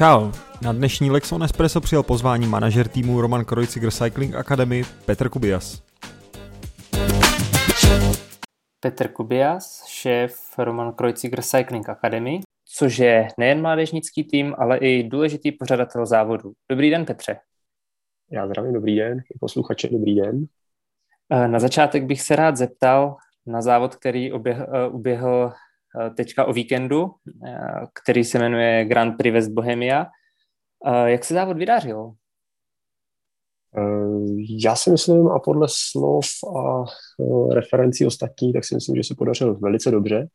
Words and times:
Čau, 0.00 0.32
na 0.62 0.72
dnešní 0.72 1.10
Lexon 1.10 1.42
Espresso 1.42 1.80
přijel 1.80 2.02
pozvání 2.02 2.46
manažer 2.46 2.88
týmu 2.88 3.20
Roman 3.20 3.44
Krojcig 3.44 3.92
Cycling 3.92 4.34
Academy 4.34 4.82
Petr 5.06 5.28
Kubias. 5.28 5.82
Petr 8.80 9.08
Kubias, 9.08 9.84
šéf 9.86 10.58
Roman 10.58 10.92
Krojcig 10.92 11.40
Cycling 11.40 11.88
Academy, 11.88 12.40
což 12.64 12.98
je 12.98 13.28
nejen 13.38 13.60
mládežnický 13.60 14.24
tým, 14.24 14.54
ale 14.58 14.78
i 14.78 15.02
důležitý 15.02 15.52
pořadatel 15.52 16.06
závodu. 16.06 16.52
Dobrý 16.70 16.90
den, 16.90 17.04
Petře. 17.04 17.36
Já 18.30 18.46
zdravím, 18.46 18.72
dobrý 18.72 18.96
den, 18.96 19.18
i 19.18 19.38
posluchače, 19.40 19.88
dobrý 19.88 20.14
den. 20.14 20.44
Eh, 21.30 21.48
na 21.48 21.58
začátek 21.58 22.04
bych 22.04 22.22
se 22.22 22.36
rád 22.36 22.56
zeptal 22.56 23.16
na 23.46 23.62
závod, 23.62 23.96
který 23.96 24.32
oběhl, 24.32 24.66
eh, 24.74 24.88
uběhl 24.88 25.52
teďka 26.16 26.44
o 26.44 26.52
víkendu, 26.52 27.10
který 28.02 28.24
se 28.24 28.38
jmenuje 28.38 28.84
Grand 28.84 29.16
Prix 29.16 29.32
West 29.32 29.50
Bohemia. 29.50 30.06
Jak 31.04 31.24
se 31.24 31.34
závod 31.34 31.56
vydařil? 31.56 32.12
Já 34.64 34.76
si 34.76 34.90
myslím, 34.90 35.28
a 35.28 35.38
podle 35.38 35.66
slov 35.70 36.26
a 36.56 36.84
referencí 37.54 38.06
ostatních, 38.06 38.52
tak 38.52 38.64
si 38.64 38.74
myslím, 38.74 38.96
že 38.96 39.04
se 39.04 39.14
podařil 39.18 39.54
velice 39.54 39.90
dobře. 39.90 40.28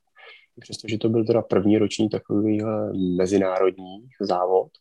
Přestože 0.60 0.98
to 0.98 1.10
byl 1.10 1.26
teda 1.26 1.42
první 1.42 1.78
roční 1.78 2.10
takový 2.10 2.62
mezinárodní 3.18 4.08
závod 4.22 4.72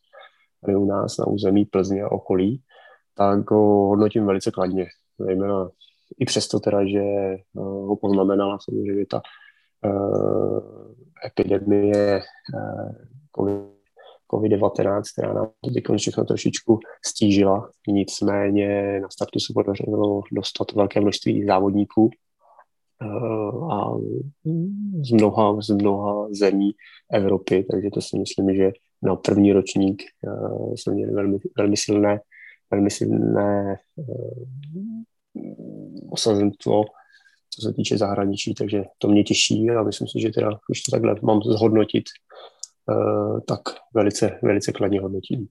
tady 0.65 0.77
u 0.77 0.85
nás 0.85 1.17
na 1.17 1.27
území 1.27 1.65
Plzně 1.65 2.03
a 2.03 2.11
okolí, 2.11 2.61
tak 3.17 3.51
ho 3.51 3.87
hodnotím 3.87 4.25
velice 4.25 4.51
kladně. 4.51 4.85
Zejména 5.19 5.69
i 6.19 6.25
přesto 6.25 6.59
teda, 6.59 6.85
že 6.85 6.99
eh, 6.99 7.39
ho 7.59 7.95
poznamenala 7.95 8.57
samozřejmě 8.59 9.05
ta 9.05 9.21
epidemie 11.25 12.21
uh, 13.39 13.69
COVID-19, 14.31 15.01
která 15.13 15.33
nám 15.33 15.49
to 15.85 15.97
všechno 15.97 16.23
trošičku 16.25 16.79
stížila. 17.05 17.69
Nicméně 17.87 18.99
na 18.99 19.09
startu 19.09 19.39
se 19.39 19.53
podařilo 19.53 20.21
dostat 20.31 20.71
velké 20.71 21.01
množství 21.01 21.45
závodníků 21.45 22.09
uh, 23.01 23.73
a 23.73 23.97
z 25.09 25.11
mnoha, 25.11 25.61
z 25.61 25.69
mnoha 25.69 26.27
zemí 26.31 26.71
Evropy, 27.11 27.65
takže 27.71 27.89
to 27.93 28.01
si 28.01 28.19
myslím, 28.19 28.55
že 28.55 28.71
na 29.03 29.15
první 29.15 29.53
ročník 29.53 30.03
jsme 30.75 30.93
měli 30.93 31.11
velmi, 31.11 31.37
velmi 31.57 31.77
silné, 31.77 32.19
velmi 32.71 32.91
silné 32.91 33.77
osazenstvo, 36.09 36.83
co 37.49 37.61
se 37.61 37.73
týče 37.73 37.97
zahraničí, 37.97 38.53
takže 38.53 38.83
to 38.97 39.07
mě 39.07 39.23
těší 39.23 39.69
a 39.69 39.83
myslím 39.83 40.07
si, 40.07 40.21
že 40.21 40.29
teda, 40.29 40.49
když 40.69 40.81
to 40.81 40.91
takhle 40.91 41.15
mám 41.21 41.41
zhodnotit, 41.41 42.03
uh, 42.89 43.39
tak 43.47 43.61
velice, 43.93 44.39
velice 44.43 44.71
kladně 44.71 45.01
hodnotím. 45.01 45.47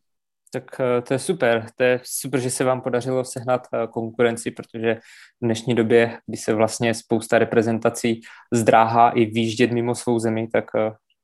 Tak 0.53 0.64
uh, 0.81 1.05
to 1.05 1.14
je 1.14 1.19
super. 1.19 1.67
To 1.77 1.84
je 1.84 2.01
super, 2.05 2.41
že 2.41 2.51
se 2.51 2.64
vám 2.64 2.81
podařilo 2.81 3.25
sehnat 3.25 3.67
uh, 3.73 3.91
konkurenci, 3.91 4.51
protože 4.51 4.95
v 5.41 5.45
dnešní 5.45 5.75
době, 5.75 6.19
kdy 6.27 6.36
se 6.36 6.55
vlastně 6.55 6.95
spousta 6.95 7.39
reprezentací 7.39 8.20
zdráhá 8.53 9.11
i 9.11 9.25
výjíždět 9.25 9.70
mimo 9.70 9.95
svou 9.95 10.19
zemi, 10.19 10.48
tak 10.53 10.64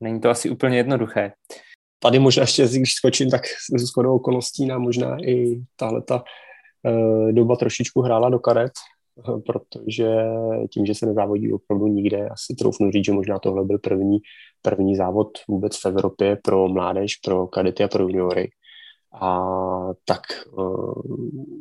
není 0.00 0.20
to 0.20 0.30
asi 0.30 0.50
úplně 0.50 0.76
jednoduché. 0.76 1.32
Tady 2.02 2.18
možná 2.18 2.42
ještě, 2.42 2.68
když 2.68 2.94
skočím, 2.94 3.30
tak 3.30 3.42
s 3.46 3.82
shodou 3.82 4.16
okolností 4.16 4.66
nám 4.66 4.82
možná 4.82 5.16
i 5.24 5.60
tahle 5.76 6.02
ta 6.02 6.24
doba 7.30 7.56
trošičku 7.56 8.00
hrála 8.00 8.30
do 8.30 8.38
karet, 8.38 8.72
protože 9.46 10.08
tím, 10.72 10.86
že 10.86 10.94
se 10.94 11.06
nezávodí 11.06 11.52
opravdu 11.52 11.86
nikde, 11.86 12.28
asi 12.28 12.54
troufnu 12.54 12.90
říct, 12.90 13.04
že 13.04 13.12
možná 13.12 13.38
tohle 13.38 13.64
byl 13.64 13.78
první, 13.78 14.18
první 14.62 14.96
závod 14.96 15.28
vůbec 15.48 15.76
v 15.76 15.86
Evropě 15.86 16.38
pro 16.42 16.68
mládež, 16.68 17.16
pro 17.16 17.46
kadety 17.46 17.84
a 17.84 17.88
pro 17.88 18.02
juniory. 18.02 18.50
A 19.20 19.40
tak 20.04 20.20
uh, 20.52 21.02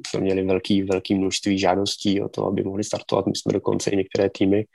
jsme 0.07 0.19
měli 0.19 0.45
velký, 0.45 0.83
velký 0.83 1.15
množství 1.15 1.59
žádostí 1.59 2.21
o 2.21 2.29
to, 2.29 2.45
aby 2.45 2.63
mohli 2.63 2.83
startovat. 2.83 3.25
My 3.25 3.35
jsme 3.35 3.53
dokonce 3.53 3.89
i 3.89 3.97
některé 3.97 4.29
týmy, 4.29 4.65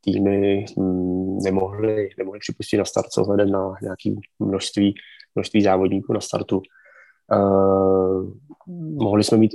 týmy 0.00 0.64
hm, 0.78 1.38
nemohli, 1.44 2.08
nemohli 2.18 2.38
připustit 2.38 2.76
na 2.76 2.84
start 2.84 3.12
s 3.12 3.18
ohledem 3.18 3.50
na 3.50 3.74
nějaké 3.82 4.10
množství, 4.38 4.94
množství 5.34 5.62
závodníků 5.62 6.12
na 6.12 6.20
startu. 6.20 6.62
Uh, 7.32 8.32
mohli 9.02 9.24
jsme 9.24 9.38
mít 9.38 9.52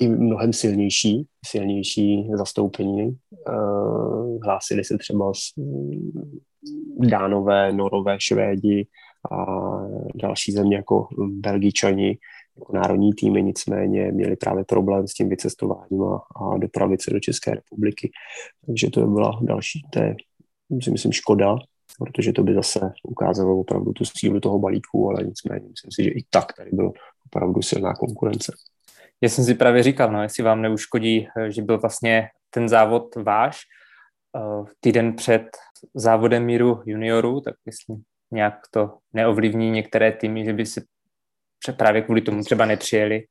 i 0.00 0.08
mnohem 0.08 0.52
silnější, 0.52 1.26
silnější 1.46 2.28
zastoupení. 2.34 3.16
Eh, 3.48 3.52
hlásili 4.44 4.84
se 4.84 4.98
třeba 4.98 5.32
Dánové, 6.98 7.72
Norové, 7.72 8.16
Švédi 8.20 8.86
a 9.30 9.46
další 10.14 10.52
země 10.52 10.76
jako 10.76 11.08
Belgičani, 11.18 12.18
jako 12.58 12.72
národní 12.72 13.12
týmy, 13.12 13.42
nicméně 13.42 14.12
měli 14.12 14.36
právě 14.36 14.64
problém 14.64 15.08
s 15.08 15.14
tím 15.14 15.28
vycestováním 15.28 16.02
a, 16.02 16.22
a 16.36 16.58
dopravit 16.58 17.02
se 17.02 17.10
do 17.10 17.20
České 17.20 17.54
republiky. 17.54 18.10
Takže 18.66 18.90
to 18.90 19.06
byla 19.06 19.40
další, 19.42 19.82
to 19.92 19.98
je, 19.98 20.16
si 20.82 20.90
myslím, 20.90 21.12
škoda, 21.12 21.56
protože 21.98 22.32
to 22.32 22.42
by 22.42 22.54
zase 22.54 22.92
ukázalo 23.02 23.60
opravdu 23.60 23.92
tu 23.92 24.04
sílu 24.04 24.40
toho 24.40 24.58
balíku, 24.58 25.10
ale 25.10 25.24
nicméně 25.24 25.68
myslím 25.68 25.90
si, 25.92 26.04
že 26.04 26.10
i 26.10 26.24
tak 26.30 26.52
tady 26.56 26.70
byl 26.72 26.92
opravdu 27.26 27.62
silná 27.62 27.94
konkurence. 27.94 28.52
Já 29.22 29.28
jsem 29.28 29.44
si 29.44 29.54
právě 29.54 29.82
říkal, 29.82 30.12
no, 30.12 30.22
jestli 30.22 30.42
vám 30.42 30.62
neuškodí, 30.62 31.28
eh, 31.38 31.52
že 31.52 31.62
byl 31.62 31.78
vlastně 31.78 32.28
ten 32.50 32.68
závod 32.68 33.14
váš 33.16 33.60
uh, 34.34 34.66
týden 34.80 35.16
před 35.16 35.42
závodem 35.94 36.44
míru 36.44 36.82
juniorů, 36.86 37.40
tak 37.40 37.54
jestli 37.66 37.96
nějak 38.30 38.54
to 38.70 38.98
neovlivní 39.12 39.70
některé 39.70 40.12
týmy, 40.12 40.44
že 40.44 40.52
by 40.52 40.66
se 40.66 40.82
právě 41.76 42.02
kvůli 42.02 42.20
tomu 42.20 42.42
třeba 42.42 42.66
nepřijeli. 42.66 43.22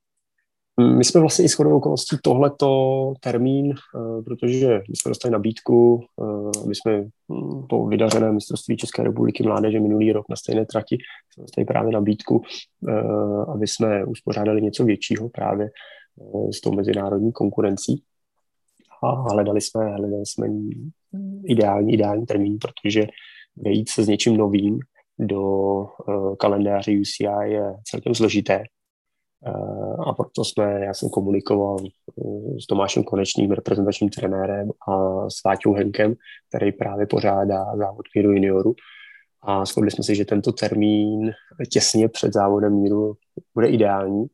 My 0.79 1.03
jsme 1.03 1.21
vlastně 1.21 1.45
i 1.45 1.47
shodou 1.47 1.77
okolností 1.77 2.17
tohleto 2.23 3.13
termín, 3.19 3.73
uh, 3.95 4.23
protože 4.23 4.81
my 4.89 4.95
jsme 4.95 5.09
dostali 5.09 5.31
nabídku, 5.31 6.03
uh, 6.15 6.51
aby 6.63 6.75
jsme 6.75 7.01
hm, 7.01 7.67
to 7.69 7.85
vydařené 7.85 8.31
mistrovství 8.31 8.77
České 8.77 9.03
republiky 9.03 9.43
mládeže 9.43 9.79
minulý 9.79 10.11
rok 10.11 10.25
na 10.29 10.35
stejné 10.35 10.65
trati, 10.65 10.97
jsme 11.33 11.41
dostali 11.41 11.65
právě 11.65 11.91
nabídku, 11.91 12.41
uh, 12.81 13.51
aby 13.51 13.67
jsme 13.67 14.05
uspořádali 14.05 14.61
něco 14.61 14.85
většího 14.85 15.29
právě 15.29 15.69
s 16.51 16.61
tou 16.61 16.71
mezinárodní 16.71 17.31
konkurencí. 17.31 18.03
A 19.03 19.31
hledali 19.31 19.61
jsme, 19.61 19.85
hledali 19.85 20.25
jsme 20.25 20.47
ideální, 21.45 21.93
ideální 21.93 22.25
termín, 22.25 22.57
protože 22.61 23.07
vejít 23.55 23.89
se 23.89 24.03
s 24.03 24.07
něčím 24.07 24.37
novým 24.37 24.79
do 25.19 25.85
kalendáře 26.37 26.91
UCI 26.91 27.23
je 27.43 27.73
celkem 27.83 28.15
složité 28.15 28.63
Eh, 28.63 28.78
a 30.05 30.13
proto 30.13 30.45
jsme, 30.45 30.85
já 30.85 30.93
jsem 30.93 31.09
komunikoval 31.09 31.77
eh, 31.81 32.61
s 32.61 32.65
Tomášem 32.65 33.03
Konečným, 33.03 33.51
reprezentačním 33.51 34.09
trenérem 34.09 34.71
a 34.87 35.29
s 35.29 35.43
Váťou 35.45 35.73
Henkem, 35.73 36.13
který 36.49 36.71
právě 36.71 37.07
pořádá 37.07 37.65
závod 37.77 38.05
míru 38.15 38.31
junioru. 38.31 38.75
A 39.41 39.65
shodli 39.65 39.91
jsme 39.91 40.03
si, 40.03 40.15
že 40.15 40.25
tento 40.25 40.51
termín 40.51 41.31
těsně 41.71 42.09
před 42.09 42.33
závodem 42.33 42.73
míru 42.73 43.13
bude 43.55 43.67
ideální. 43.67 44.25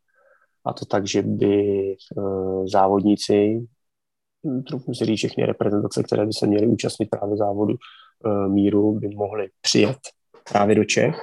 A 0.66 0.74
to 0.74 0.86
tak, 0.86 1.08
že 1.08 1.22
by 1.22 1.92
eh, 1.92 2.68
závodníci, 2.68 3.68
trochu 4.68 4.94
si 4.94 5.06
říct 5.06 5.18
všechny 5.18 5.46
reprezentace, 5.46 6.04
které 6.04 6.26
by 6.26 6.34
se 6.34 6.48
měly 6.48 6.68
účastnit 6.68 7.10
právě 7.10 7.38
závodu 7.38 7.76
míru, 8.48 9.00
by 9.00 9.08
mohly 9.08 9.50
přijet 9.62 9.98
právě 10.52 10.76
do 10.76 10.84
Čech, 10.84 11.16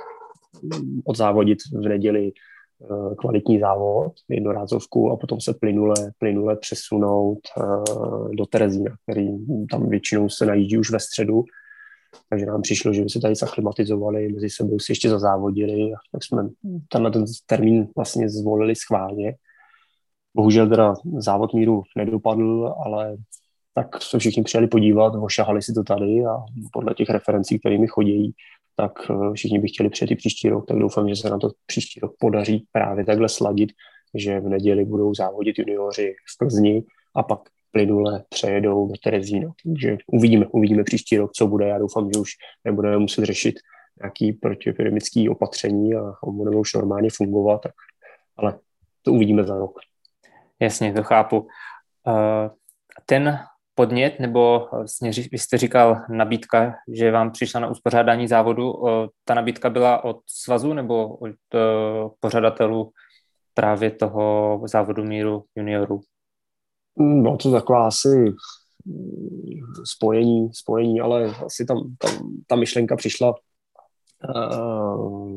odzávodit 1.04 1.58
v 1.72 1.88
neděli 1.88 2.32
Eh, 2.32 2.51
kvalitní 3.18 3.60
závod, 3.60 4.12
jednorázovku 4.28 5.10
a 5.10 5.16
potom 5.16 5.40
se 5.40 5.54
plynule, 5.54 5.94
plynule 6.18 6.56
přesunout 6.56 7.38
eh, 7.58 7.62
do 8.36 8.46
Terezína, 8.46 8.96
který 9.02 9.28
tam 9.70 9.88
většinou 9.88 10.28
se 10.28 10.46
najíždí 10.46 10.78
už 10.78 10.90
ve 10.90 11.00
středu, 11.00 11.44
takže 12.30 12.46
nám 12.46 12.62
přišlo, 12.62 12.92
že 12.92 13.02
by 13.02 13.10
se 13.10 13.20
tady 13.20 13.34
zaklimatizovali, 13.34 14.28
mezi 14.28 14.50
sebou 14.50 14.78
si 14.78 14.92
ještě 14.92 15.10
zazávodili 15.10 15.92
tak 16.12 16.24
jsme 16.24 16.48
tenhle 16.88 17.10
ten 17.10 17.24
termín 17.46 17.88
vlastně 17.96 18.28
zvolili 18.28 18.76
schválně. 18.76 19.34
Bohužel 20.34 20.68
teda 20.68 20.94
závod 21.18 21.54
míru 21.54 21.82
nedopadl, 21.96 22.74
ale 22.84 23.16
tak 23.74 24.02
se 24.02 24.18
všichni 24.18 24.42
přijeli 24.42 24.66
podívat, 24.66 25.14
ošahali 25.14 25.62
si 25.62 25.72
to 25.72 25.82
tady 25.82 26.24
a 26.24 26.36
podle 26.72 26.94
těch 26.94 27.10
referencí, 27.10 27.58
kterými 27.58 27.86
chodí, 27.86 28.34
tak 28.76 28.92
eh, 29.10 29.34
všichni 29.34 29.58
by 29.58 29.68
chtěli 29.68 29.90
přijet 29.90 30.10
i 30.10 30.16
příští 30.16 30.48
rok, 30.48 30.66
tak 30.66 30.78
doufám, 30.78 31.08
že 31.08 31.16
se 31.16 31.30
nám 31.30 31.40
to 31.40 31.50
příští 31.66 32.00
rok 32.00 32.14
podaří 32.18 32.66
právě 32.72 33.04
takhle 33.04 33.28
sladit, 33.28 33.72
že 34.14 34.40
v 34.40 34.48
neděli 34.48 34.84
budou 34.84 35.14
závodit 35.14 35.58
junioři 35.58 36.14
v 36.34 36.38
Plzni 36.38 36.82
a 37.14 37.22
pak 37.22 37.40
plynule 37.70 38.24
přejedou 38.28 38.88
do 38.88 38.94
Terezína. 39.04 39.52
Takže 39.64 39.96
uvidíme, 40.06 40.46
uvidíme 40.46 40.84
příští 40.84 41.16
rok, 41.16 41.32
co 41.32 41.46
bude. 41.46 41.68
Já 41.68 41.78
doufám, 41.78 42.10
že 42.14 42.20
už 42.20 42.30
nebudeme 42.64 42.98
muset 42.98 43.24
řešit 43.24 43.54
nějaký 44.02 44.32
protiepidemický 44.32 45.28
opatření 45.28 45.94
a 45.94 46.12
budeme 46.26 46.56
už 46.56 46.74
normálně 46.74 47.08
fungovat, 47.12 47.62
tak, 47.62 47.72
ale 48.36 48.58
to 49.02 49.12
uvidíme 49.12 49.44
za 49.44 49.58
rok. 49.58 49.78
Jasně, 50.60 50.92
to 50.92 51.02
chápu. 51.02 51.38
Uh, 51.38 51.46
ten 53.06 53.38
podnět, 53.74 54.20
nebo 54.20 54.68
vlastně, 54.72 55.10
vy 55.32 55.38
jste 55.38 55.58
říkal 55.58 55.96
nabídka, 56.08 56.74
že 56.92 57.10
vám 57.10 57.30
přišla 57.30 57.60
na 57.60 57.70
uspořádání 57.70 58.28
závodu. 58.28 58.72
Ta 59.24 59.34
nabídka 59.34 59.70
byla 59.70 60.04
od 60.04 60.20
svazu 60.26 60.72
nebo 60.72 61.16
od 61.16 61.34
pořadatelů 62.20 62.90
právě 63.54 63.90
toho 63.90 64.60
závodu 64.64 65.04
míru 65.04 65.44
juniorů? 65.56 66.00
No 66.96 67.36
to 67.36 67.52
taková 67.52 67.86
asi 67.86 68.34
spojení, 69.84 70.48
spojení, 70.52 71.00
ale 71.00 71.34
asi 71.46 71.64
tam, 71.64 71.96
tam 71.98 72.10
ta 72.46 72.56
myšlenka 72.56 72.96
přišla 72.96 73.34
uh, 74.34 75.30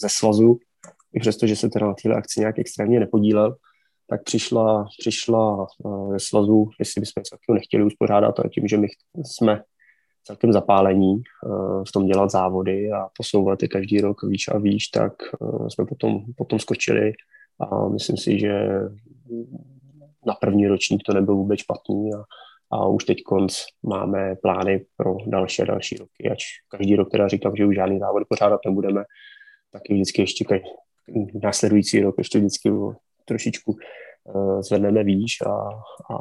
ze 0.00 0.08
svazu, 0.08 0.58
i 1.12 1.20
přesto, 1.20 1.46
že 1.46 1.56
se 1.56 1.68
teda 1.68 1.86
na 1.86 1.94
této 2.02 2.16
akci 2.16 2.40
nějak 2.40 2.58
extrémně 2.58 3.00
nepodílel, 3.00 3.56
tak 4.08 4.22
přišla, 4.22 4.86
přišla 4.98 5.66
uh, 5.84 6.12
ze 6.12 6.18
svazu, 6.18 6.70
jestli 6.78 7.00
bychom 7.00 7.20
něco 7.20 7.54
nechtěli 7.54 7.84
uspořádat, 7.84 8.40
a 8.40 8.48
tím, 8.48 8.68
že 8.68 8.76
my 8.76 8.88
jsme 9.24 9.62
celkem 10.24 10.52
zapálení 10.52 11.14
uh, 11.14 11.84
v 11.88 11.92
tom 11.92 12.06
dělat 12.06 12.30
závody 12.30 12.90
a 12.92 13.08
posouvat 13.16 13.62
je 13.62 13.68
každý 13.68 14.00
rok 14.00 14.22
výš 14.22 14.48
a 14.48 14.58
výš, 14.58 14.88
tak 14.88 15.12
uh, 15.40 15.68
jsme 15.68 15.86
potom, 15.86 16.20
potom 16.36 16.58
skočili 16.58 17.12
a 17.60 17.88
myslím 17.88 18.16
si, 18.16 18.38
že 18.38 18.68
na 20.26 20.34
první 20.34 20.66
ročník 20.66 21.02
to 21.06 21.12
nebyl 21.12 21.34
vůbec 21.34 21.60
špatný 21.60 22.10
a, 22.14 22.22
a 22.70 22.88
už 22.88 23.04
teď 23.04 23.22
konc 23.22 23.64
máme 23.82 24.36
plány 24.42 24.84
pro 24.96 25.16
další 25.26 25.62
a 25.62 25.64
další 25.64 25.96
roky, 25.96 26.30
ač 26.30 26.44
každý 26.68 26.96
rok 26.96 27.10
teda 27.10 27.28
říkám, 27.28 27.56
že 27.56 27.66
už 27.66 27.74
žádný 27.74 27.98
závod 27.98 28.22
pořádat 28.28 28.60
nebudeme, 28.66 29.04
tak 29.72 29.82
i 29.90 29.94
vždycky 29.94 30.22
ještě 30.22 30.44
kaj, 30.44 30.60
následující 31.42 32.00
rok 32.00 32.14
ještě 32.18 32.38
vždycky 32.38 32.70
trošičku 33.28 33.72
uh, 33.72 34.60
zvedneme 34.60 35.04
výš 35.04 35.40
a, 35.46 35.52
a, 36.14 36.16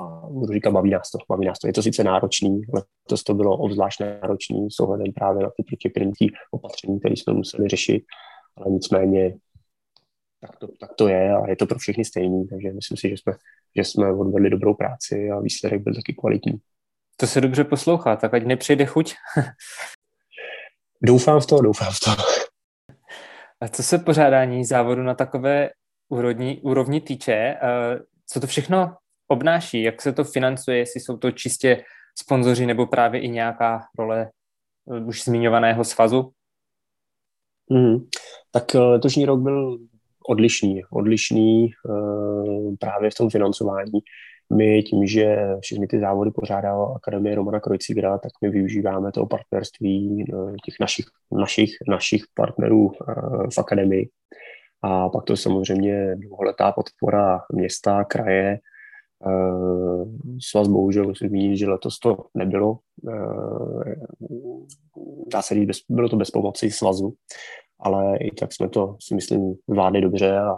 a 0.00 0.26
budu 0.30 0.52
říkat, 0.52 0.70
baví 0.70 0.90
nás 0.90 1.10
to, 1.10 1.18
baví 1.28 1.46
nás 1.46 1.58
to. 1.58 1.66
Je 1.66 1.72
to 1.72 1.82
sice 1.82 2.04
náročný, 2.04 2.62
letos 2.74 3.24
to 3.24 3.34
bylo 3.34 3.56
obzvlášť 3.56 4.00
náročný 4.00 4.70
s 4.70 4.80
ohledem 4.80 5.12
právě 5.12 5.42
na 5.42 5.50
ty 5.56 5.62
protikrynití 5.62 6.32
opatření, 6.50 7.00
které 7.00 7.16
jsme 7.16 7.32
museli 7.32 7.68
řešit, 7.68 8.04
ale 8.56 8.70
nicméně 8.70 9.34
tak 10.40 10.56
to, 10.58 10.68
tak 10.80 10.94
to 10.94 11.08
je 11.08 11.32
a 11.32 11.48
je 11.48 11.56
to 11.56 11.66
pro 11.66 11.78
všechny 11.78 12.04
stejný, 12.04 12.48
takže 12.48 12.72
myslím 12.72 12.96
si, 12.96 13.08
že 13.08 13.16
jsme, 13.16 13.32
že 13.76 13.84
jsme 13.84 14.12
odvedli 14.12 14.50
dobrou 14.50 14.74
práci 14.74 15.30
a 15.30 15.40
výsledek 15.40 15.82
byl 15.82 15.94
taky 15.94 16.14
kvalitní. 16.14 16.60
To 17.16 17.26
se 17.26 17.40
dobře 17.40 17.64
poslouchá, 17.64 18.16
tak 18.16 18.34
ať 18.34 18.44
nepřijde 18.44 18.86
chuť. 18.86 19.14
doufám 21.02 21.40
v 21.40 21.46
to, 21.46 21.60
doufám 21.60 21.92
v 21.92 22.00
to. 22.00 22.10
A 23.60 23.68
co 23.68 23.82
se 23.82 23.98
pořádání 23.98 24.64
závodu 24.64 25.02
na 25.02 25.14
takové 25.14 25.70
úrovni, 26.08 26.60
úrovni 26.62 27.00
týče, 27.00 27.32
eh, 27.32 27.58
co 28.26 28.40
to 28.40 28.46
všechno 28.46 28.96
obnáší, 29.28 29.82
jak 29.82 30.02
se 30.02 30.12
to 30.12 30.24
financuje, 30.24 30.78
jestli 30.78 31.00
jsou 31.00 31.16
to 31.16 31.30
čistě 31.30 31.84
sponzoři 32.18 32.66
nebo 32.66 32.86
právě 32.86 33.20
i 33.20 33.28
nějaká 33.28 33.80
role 33.98 34.30
eh, 34.92 35.00
už 35.00 35.24
zmiňovaného 35.24 35.84
svazu? 35.84 36.32
Mm, 37.70 37.96
tak 38.50 38.74
eh, 38.74 38.78
letošní 38.78 39.24
rok 39.24 39.40
byl 39.40 39.78
odlišný, 40.28 40.82
odlišný 40.90 41.70
právě 42.80 43.10
v 43.10 43.14
tom 43.14 43.30
financování. 43.30 44.00
My 44.56 44.82
tím, 44.82 45.06
že 45.06 45.36
všechny 45.60 45.86
ty 45.86 46.00
závody 46.00 46.30
pořádá 46.30 46.84
Akademie 46.96 47.34
Romana 47.34 47.60
Krojcigra, 47.60 48.18
tak 48.18 48.32
my 48.42 48.50
využíváme 48.50 49.12
toho 49.12 49.26
partnerství 49.26 50.24
uh, 50.32 50.54
těch 50.64 50.74
našich, 50.80 51.04
našich, 51.32 51.70
našich 51.88 52.24
partnerů 52.34 52.86
uh, 52.86 52.94
v 53.54 53.58
Akademii. 53.58 54.08
A 54.82 55.08
pak 55.08 55.24
to 55.24 55.36
samozřejmě 55.36 56.16
dlouholetá 56.16 56.72
podpora 56.72 57.40
města, 57.52 58.04
kraje, 58.04 58.58
Svaz 60.40 60.68
bohužel 60.68 61.04
musím 61.04 61.28
zmínit, 61.28 61.56
že 61.56 61.68
letos 61.68 61.98
to 61.98 62.16
nebylo. 62.34 62.78
Dá 65.32 65.42
se 65.42 65.54
říct, 65.54 65.84
bylo 65.88 66.08
to 66.08 66.16
bez 66.16 66.30
pomoci 66.30 66.70
svazu, 66.70 67.14
ale 67.80 68.18
i 68.18 68.30
tak 68.30 68.52
jsme 68.52 68.68
to, 68.68 68.96
si 69.00 69.14
myslím, 69.14 69.54
vládli 69.68 70.00
dobře 70.00 70.38
a 70.38 70.56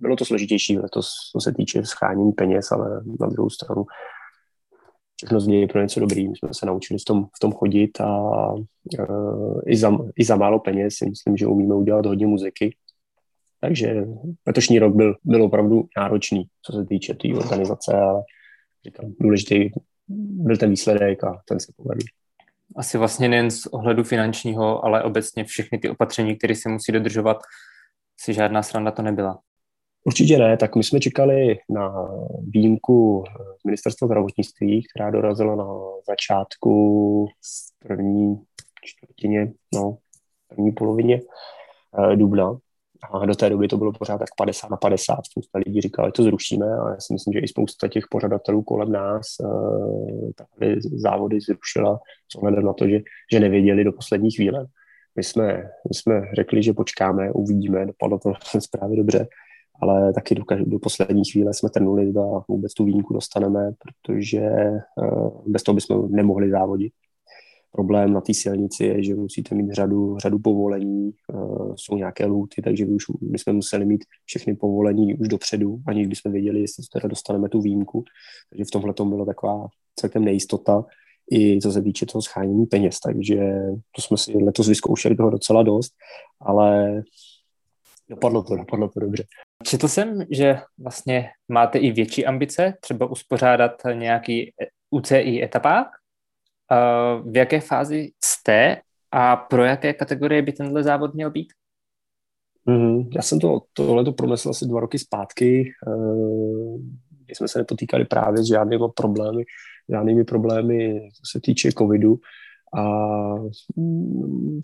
bylo 0.00 0.16
to 0.16 0.24
složitější 0.24 0.78
letos, 0.78 1.10
co 1.32 1.40
se 1.40 1.52
týče 1.52 1.84
schánění 1.84 2.32
peněz, 2.32 2.72
ale 2.72 3.02
na 3.20 3.26
druhou 3.26 3.50
stranu 3.50 3.86
všechno 5.16 5.40
z 5.40 5.66
pro 5.72 5.82
něco 5.82 6.00
dobrý. 6.00 6.28
My 6.28 6.36
jsme 6.36 6.48
se 6.52 6.66
naučili 6.66 6.98
v 6.98 7.04
tom, 7.04 7.24
v 7.24 7.40
tom 7.40 7.52
chodit 7.52 8.00
a 8.00 8.30
uh, 8.52 9.60
i, 9.66 9.76
za, 9.76 9.98
i 10.16 10.24
za 10.24 10.36
málo 10.36 10.58
peněz 10.58 10.94
si 10.94 11.06
myslím, 11.06 11.36
že 11.36 11.46
umíme 11.46 11.74
udělat 11.74 12.06
hodně 12.06 12.26
muziky. 12.26 12.76
Takže 13.60 14.04
letošní 14.46 14.78
rok 14.78 14.94
byl, 14.94 15.14
byl 15.24 15.42
opravdu 15.42 15.84
náročný, 15.96 16.44
co 16.62 16.72
se 16.72 16.84
týče 16.84 17.14
té 17.14 17.18
tý 17.18 17.34
organizace, 17.34 17.96
ale 17.96 18.22
říkám, 18.84 19.12
důležitý 19.20 19.70
byl 20.08 20.56
ten 20.56 20.70
výsledek 20.70 21.24
a 21.24 21.42
ten 21.48 21.60
se 21.60 21.72
povedl 21.76 22.04
asi 22.76 22.98
vlastně 22.98 23.28
nejen 23.28 23.50
z 23.50 23.66
ohledu 23.66 24.04
finančního, 24.04 24.84
ale 24.84 25.02
obecně 25.02 25.44
všechny 25.44 25.78
ty 25.78 25.90
opatření, 25.90 26.36
které 26.36 26.54
se 26.54 26.68
musí 26.68 26.92
dodržovat, 26.92 27.36
si 28.20 28.34
žádná 28.34 28.62
sranda 28.62 28.90
to 28.90 29.02
nebyla. 29.02 29.38
Určitě 30.04 30.38
ne, 30.38 30.56
tak 30.56 30.76
my 30.76 30.84
jsme 30.84 31.00
čekali 31.00 31.58
na 31.68 32.08
výjimku 32.42 33.24
z 33.60 33.64
ministerstva 33.64 34.06
zdravotnictví, 34.06 34.82
která 34.94 35.10
dorazila 35.10 35.56
na 35.56 35.66
začátku 36.08 37.26
první 37.78 38.40
čtvrtině, 38.84 39.52
no, 39.74 39.98
první 40.48 40.72
polovině 40.72 41.20
eh, 42.12 42.16
dubna. 42.16 42.58
A 43.12 43.26
do 43.26 43.34
té 43.34 43.50
doby 43.50 43.68
to 43.68 43.76
bylo 43.76 43.92
pořád 43.92 44.18
tak 44.18 44.28
50 44.36 44.70
na 44.70 44.76
50. 44.76 45.16
Spousta 45.30 45.58
lidí 45.66 45.80
říkali, 45.80 46.08
že 46.08 46.12
to 46.12 46.22
zrušíme 46.22 46.66
a 46.66 46.90
já 46.90 46.96
si 47.00 47.12
myslím, 47.12 47.32
že 47.32 47.38
i 47.38 47.48
spousta 47.48 47.88
těch 47.88 48.04
pořadatelů 48.10 48.62
kolem 48.62 48.92
nás 48.92 49.26
uh, 49.40 50.30
právě 50.36 50.76
závody 50.80 51.40
zrušila 51.40 52.00
s 52.32 52.34
ohledem 52.34 52.64
na 52.64 52.72
to, 52.72 52.88
že, 52.88 53.00
že 53.32 53.40
nevěděli 53.40 53.84
do 53.84 53.92
poslední 53.92 54.30
chvíle. 54.30 54.66
My 55.16 55.24
jsme, 55.24 55.46
my 55.88 55.94
jsme 55.94 56.22
řekli, 56.34 56.62
že 56.62 56.72
počkáme, 56.72 57.32
uvidíme, 57.32 57.86
dopadlo 57.86 58.18
to 58.18 58.32
zprávy 58.60 58.96
dobře, 58.96 59.26
ale 59.78 60.12
taky 60.12 60.34
do, 60.34 60.42
do 60.66 60.78
poslední 60.78 61.22
chvíle 61.32 61.54
jsme 61.54 61.70
trnuli, 61.70 62.10
zda 62.10 62.22
vůbec 62.48 62.74
tu 62.74 62.84
výjimku 62.84 63.14
dostaneme, 63.14 63.72
protože 63.78 64.50
uh, 64.96 65.42
bez 65.46 65.62
toho 65.62 65.74
bychom 65.74 66.12
nemohli 66.12 66.50
závodit 66.50 66.92
problém 67.72 68.12
na 68.12 68.20
té 68.20 68.34
silnici 68.34 68.84
je, 68.84 69.02
že 69.02 69.14
musíte 69.14 69.54
mít 69.54 69.72
řadu, 69.72 70.18
řadu 70.18 70.38
povolení, 70.38 71.12
uh, 71.34 71.74
jsou 71.76 71.96
nějaké 71.96 72.26
lůty, 72.26 72.62
takže 72.62 72.84
my, 72.84 72.94
už, 72.94 73.04
my 73.30 73.38
jsme 73.38 73.52
museli 73.52 73.86
mít 73.86 74.04
všechny 74.24 74.56
povolení 74.56 75.14
už 75.14 75.28
dopředu, 75.28 75.78
aniž 75.86 76.06
bychom 76.06 76.32
věděli, 76.32 76.60
jestli 76.60 76.84
teda 76.92 77.08
dostaneme 77.08 77.48
tu 77.48 77.60
výjimku. 77.60 78.04
Takže 78.50 78.64
v 78.64 78.70
tomhle 78.70 78.94
tom 78.94 79.10
byla 79.10 79.24
taková 79.24 79.66
celkem 79.96 80.24
nejistota, 80.24 80.84
i 81.32 81.60
co 81.60 81.72
se 81.72 81.82
týče 81.82 82.06
toho 82.06 82.22
schánění 82.22 82.66
peněz, 82.66 83.00
takže 83.00 83.36
to 83.96 84.02
jsme 84.02 84.16
si 84.16 84.38
letos 84.38 84.68
vyzkoušeli 84.68 85.16
toho 85.16 85.30
docela 85.30 85.62
dost, 85.62 85.92
ale 86.40 87.02
dopadlo 88.10 88.42
to, 88.42 88.56
dopadlo 88.56 88.88
to 88.88 89.00
dobře. 89.00 89.24
Četl 89.64 89.88
jsem, 89.88 90.24
že 90.30 90.60
vlastně 90.78 91.28
máte 91.48 91.78
i 91.78 91.92
větší 91.92 92.26
ambice, 92.26 92.74
třeba 92.80 93.06
uspořádat 93.06 93.72
nějaký 93.92 94.52
UCI 94.90 95.42
etapák, 95.42 95.86
v 97.24 97.36
jaké 97.36 97.60
fázi 97.60 98.10
jste 98.24 98.76
a 99.12 99.36
pro 99.36 99.64
jaké 99.64 99.92
kategorie 99.92 100.42
by 100.42 100.52
tenhle 100.52 100.82
závod 100.82 101.14
měl 101.14 101.30
být? 101.30 101.52
Mm, 102.66 103.10
já 103.14 103.22
jsem 103.22 103.40
to, 103.40 103.60
tohle 103.72 104.04
to 104.04 104.12
promyslel 104.12 104.50
asi 104.50 104.66
dva 104.66 104.80
roky 104.80 104.98
zpátky, 104.98 105.72
kdy 107.24 107.34
jsme 107.34 107.48
se 107.48 107.58
nepotýkali 107.58 108.04
právě 108.04 108.42
s 108.42 108.46
žádnými 108.46 108.84
problémy, 108.94 109.44
žádnými 109.88 110.24
problémy, 110.24 111.00
co 111.00 111.22
se 111.32 111.40
týče 111.40 111.72
covidu 111.72 112.18
a 112.76 112.82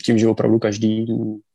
tím, 0.05 0.17
že 0.17 0.27
opravdu 0.27 0.59
každý, 0.59 1.07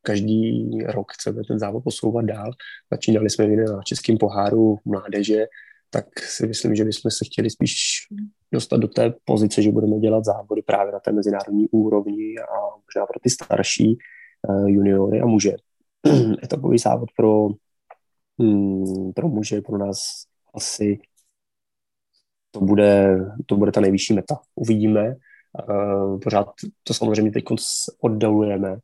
každý 0.03 0.69
rok 0.87 1.13
chceme 1.13 1.43
ten 1.49 1.59
závod 1.59 1.85
posouvat 1.85 2.25
dál. 2.25 2.51
Začínali 2.93 3.31
jsme 3.31 3.47
na 3.47 3.83
českém 3.83 4.19
poháru 4.19 4.79
mládeže, 4.85 5.47
tak 5.91 6.07
si 6.19 6.47
myslím, 6.47 6.75
že 6.75 6.85
bychom 6.85 7.11
se 7.11 7.25
chtěli 7.25 7.51
spíš 7.51 7.75
dostat 8.53 8.77
do 8.77 8.89
té 8.89 9.15
pozice, 9.25 9.63
že 9.63 9.73
budeme 9.73 9.99
dělat 9.99 10.25
závody 10.25 10.63
právě 10.63 10.93
na 10.93 11.01
té 11.01 11.13
mezinárodní 11.13 11.69
úrovni 11.69 12.35
a 12.39 12.77
možná 12.87 13.07
pro 13.07 13.21
ty 13.23 13.31
starší 13.31 13.99
uh, 14.49 14.69
juniory 14.69 15.21
a 15.21 15.27
muže. 15.27 15.53
Etapový 16.45 16.79
závod 16.79 17.09
pro, 17.17 17.49
um, 18.37 19.13
pro 19.13 19.29
muže 19.29 19.61
pro 19.61 19.79
nás 19.79 19.99
asi 20.55 21.01
to 22.51 22.61
bude, 22.61 23.19
to 23.47 23.57
bude 23.57 23.73
ta 23.73 23.81
nejvyšší 23.81 24.15
meta. 24.15 24.39
Uvidíme. 24.55 25.17
Uh, 25.69 26.21
pořád 26.21 26.49
to 26.85 26.95
samozřejmě 26.95 27.33
teď 27.33 27.45
oddalujeme. 28.01 28.79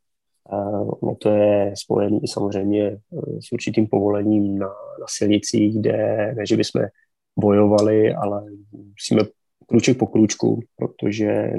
No 1.02 1.14
to 1.20 1.28
je 1.28 1.74
spojené 1.76 2.20
samozřejmě 2.32 2.98
s 3.40 3.52
určitým 3.52 3.86
povolením 3.86 4.58
na, 4.58 4.66
na 5.00 5.06
silnicích, 5.08 5.80
kde 5.80 5.96
ne, 6.36 6.46
že 6.46 6.56
bychom 6.56 6.82
bojovali, 7.38 8.14
ale 8.14 8.44
musíme 8.72 9.22
kruček 9.68 9.98
po 9.98 10.06
kručku, 10.06 10.60
protože 10.76 11.50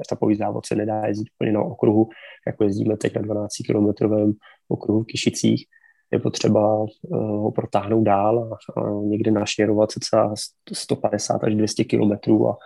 etapový 0.00 0.36
závod 0.36 0.66
se 0.66 0.74
nedá 0.74 1.06
jezdit 1.06 1.28
úplně 1.36 1.52
na 1.52 1.62
okruhu, 1.62 2.08
jako 2.46 2.64
jezdíme 2.64 2.96
teď 2.96 3.14
na 3.14 3.22
12-kilometrovém 3.22 4.32
okruhu 4.68 5.02
v 5.02 5.06
Kišicích. 5.06 5.66
je 6.12 6.18
potřeba 6.18 6.86
ho 7.10 7.50
protáhnout 7.50 8.04
dál 8.04 8.58
a, 8.76 8.90
někde 9.00 9.30
našněrovat 9.30 9.90
cca 9.90 10.34
150 10.72 11.44
až 11.44 11.54
200 11.54 11.84
kilometrů 11.84 12.48
a 12.48 12.56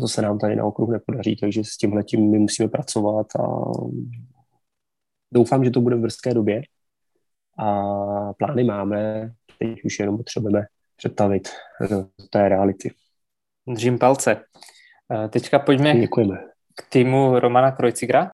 to 0.00 0.08
se 0.08 0.22
nám 0.22 0.38
tady 0.38 0.56
na 0.56 0.64
okruh 0.64 0.90
nepodaří, 0.90 1.36
takže 1.36 1.64
s 1.64 1.76
tímhle 1.76 2.02
tím 2.02 2.30
my 2.30 2.38
musíme 2.38 2.68
pracovat 2.68 3.26
a 3.40 3.46
doufám, 5.32 5.64
že 5.64 5.70
to 5.70 5.80
bude 5.80 5.96
v 5.96 6.00
brzké 6.00 6.34
době 6.34 6.62
a 7.58 7.74
plány 8.32 8.64
máme, 8.64 9.30
teď 9.58 9.84
už 9.84 9.98
jenom 9.98 10.16
potřebujeme 10.16 10.66
přetavit 10.96 11.48
do 11.90 12.06
té 12.30 12.48
reality. 12.48 12.90
Držím 13.68 13.98
palce. 13.98 14.44
Teďka 15.30 15.58
pojďme 15.58 16.00
Děkujeme. 16.00 16.38
k 16.76 16.90
týmu 16.90 17.38
Romana 17.38 17.72
Krojcigra. 17.72 18.30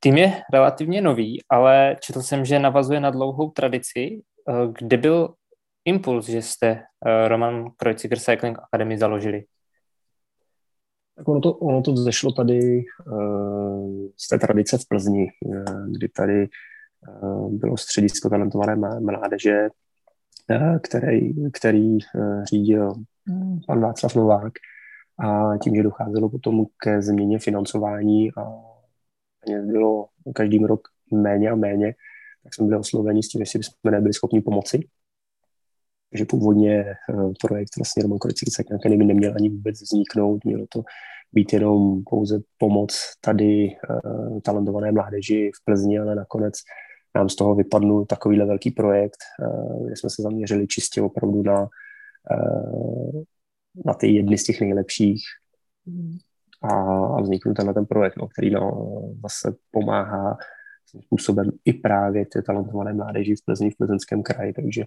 Tým 0.00 0.16
je 0.16 0.42
relativně 0.52 1.02
nový, 1.02 1.40
ale 1.48 1.96
četl 2.00 2.22
jsem, 2.22 2.44
že 2.44 2.58
navazuje 2.58 3.00
na 3.00 3.10
dlouhou 3.10 3.50
tradici. 3.50 4.22
Kde 4.78 4.96
byl 4.96 5.34
impuls, 5.84 6.26
že 6.26 6.42
jste 6.42 6.82
Roman 7.26 7.70
Krojciger 7.76 8.18
Cycling 8.18 8.58
Academy 8.58 8.98
založili? 8.98 9.44
Tak 11.16 11.28
ono 11.28 11.40
to, 11.40 11.52
ono 11.52 11.82
to 11.82 11.96
zešlo 11.96 12.32
tady 12.32 12.84
uh, 13.06 14.06
z 14.16 14.28
té 14.28 14.38
tradice 14.38 14.78
v 14.78 14.88
Plzni, 14.88 15.26
uh, 15.46 15.88
kdy 15.90 16.08
tady 16.08 16.48
uh, 17.22 17.52
bylo 17.52 17.76
středisko 17.76 18.30
talentované 18.30 19.00
mládeže, 19.00 19.68
uh, 20.50 20.78
který, 20.82 21.50
který 21.52 21.92
uh, 21.92 22.44
řídil 22.44 22.92
pan 23.66 23.80
Václav 23.80 24.14
Novák 24.14 24.52
a 25.18 25.58
tím, 25.62 25.76
že 25.76 25.82
docházelo 25.82 26.28
potom 26.28 26.66
ke 26.76 27.02
změně 27.02 27.38
financování 27.38 28.28
a 28.38 28.76
bylo 29.62 30.08
každým 30.34 30.64
rok 30.64 30.80
méně 31.12 31.50
a 31.50 31.54
méně, 31.54 31.94
tak 32.42 32.54
jsme 32.54 32.66
byli 32.66 32.80
osloveni 32.80 33.22
s 33.22 33.28
tím, 33.28 33.40
jestli 33.40 33.62
jsme 33.62 33.90
nebyli 33.90 34.14
schopni 34.14 34.40
pomoci. 34.40 34.88
Takže 36.10 36.24
původně 36.24 36.94
projekt 37.40 37.76
vlastně 37.78 38.02
Roman 38.02 38.18
Koriciky 38.18 38.50
Academy 38.74 39.04
neměl 39.04 39.32
ani 39.36 39.48
vůbec 39.48 39.82
vzniknout, 39.82 40.44
mělo 40.44 40.66
to 40.68 40.82
být 41.32 41.52
jenom 41.52 42.02
pouze 42.10 42.40
pomoc 42.58 42.98
tady 43.20 43.68
uh, 43.68 44.40
talentované 44.40 44.92
mládeži 44.92 45.50
v 45.60 45.64
Plzni, 45.64 45.98
ale 45.98 46.14
nakonec 46.14 46.54
nám 47.14 47.28
z 47.28 47.36
toho 47.36 47.54
vypadnul 47.54 48.06
takovýhle 48.06 48.46
velký 48.46 48.70
projekt, 48.70 49.18
uh, 49.42 49.86
kde 49.86 49.96
jsme 49.96 50.10
se 50.10 50.22
zaměřili 50.22 50.66
čistě 50.66 51.02
opravdu 51.02 51.42
na, 51.42 51.68
na 53.86 53.94
ty 53.94 54.08
jedny 54.08 54.38
z 54.38 54.44
těch 54.44 54.60
nejlepších. 54.60 55.22
A, 56.62 56.72
a 57.06 57.20
vzniknul 57.20 57.54
tenhle 57.54 57.74
ten 57.74 57.86
projekt, 57.86 58.16
no, 58.16 58.28
který 58.28 58.50
no, 58.50 58.90
zase 59.22 59.56
pomáhá 59.70 60.38
způsobem 61.04 61.50
i 61.64 61.72
právě 61.72 62.26
ty 62.26 62.42
talentované 62.42 62.92
mládeži 62.92 63.34
v 63.36 63.44
Plzni, 63.44 63.70
v 63.70 63.76
Plzeňském 63.76 64.22
kraji, 64.22 64.52
takže 64.52 64.84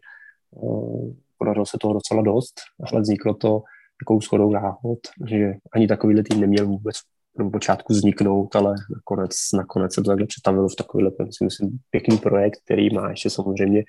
podařilo 1.38 1.66
se 1.66 1.78
toho 1.82 1.94
docela 1.94 2.22
dost, 2.22 2.54
ale 2.92 3.02
vzniklo 3.02 3.34
to 3.34 3.64
takovou 4.00 4.22
shodou 4.22 4.52
náhod, 4.52 5.00
že 5.28 5.54
ani 5.74 5.88
takovýhle 5.88 6.24
tým 6.24 6.42
neměl 6.42 6.68
vůbec 6.68 6.96
na 7.38 7.50
počátku 7.50 7.94
vzniknout, 7.94 8.56
ale 8.56 8.76
nakonec, 8.96 9.32
nakonec 9.54 9.94
se 9.94 10.02
to 10.02 10.10
takhle 10.10 10.28
přetavilo 10.28 10.68
v 10.70 10.76
takovýhle, 10.76 11.12
si 11.32 11.44
myslím, 11.44 11.80
pěkný 11.90 12.18
projekt, 12.18 12.60
který 12.66 12.96
má 12.96 13.10
ještě 13.10 13.30
samozřejmě 13.30 13.84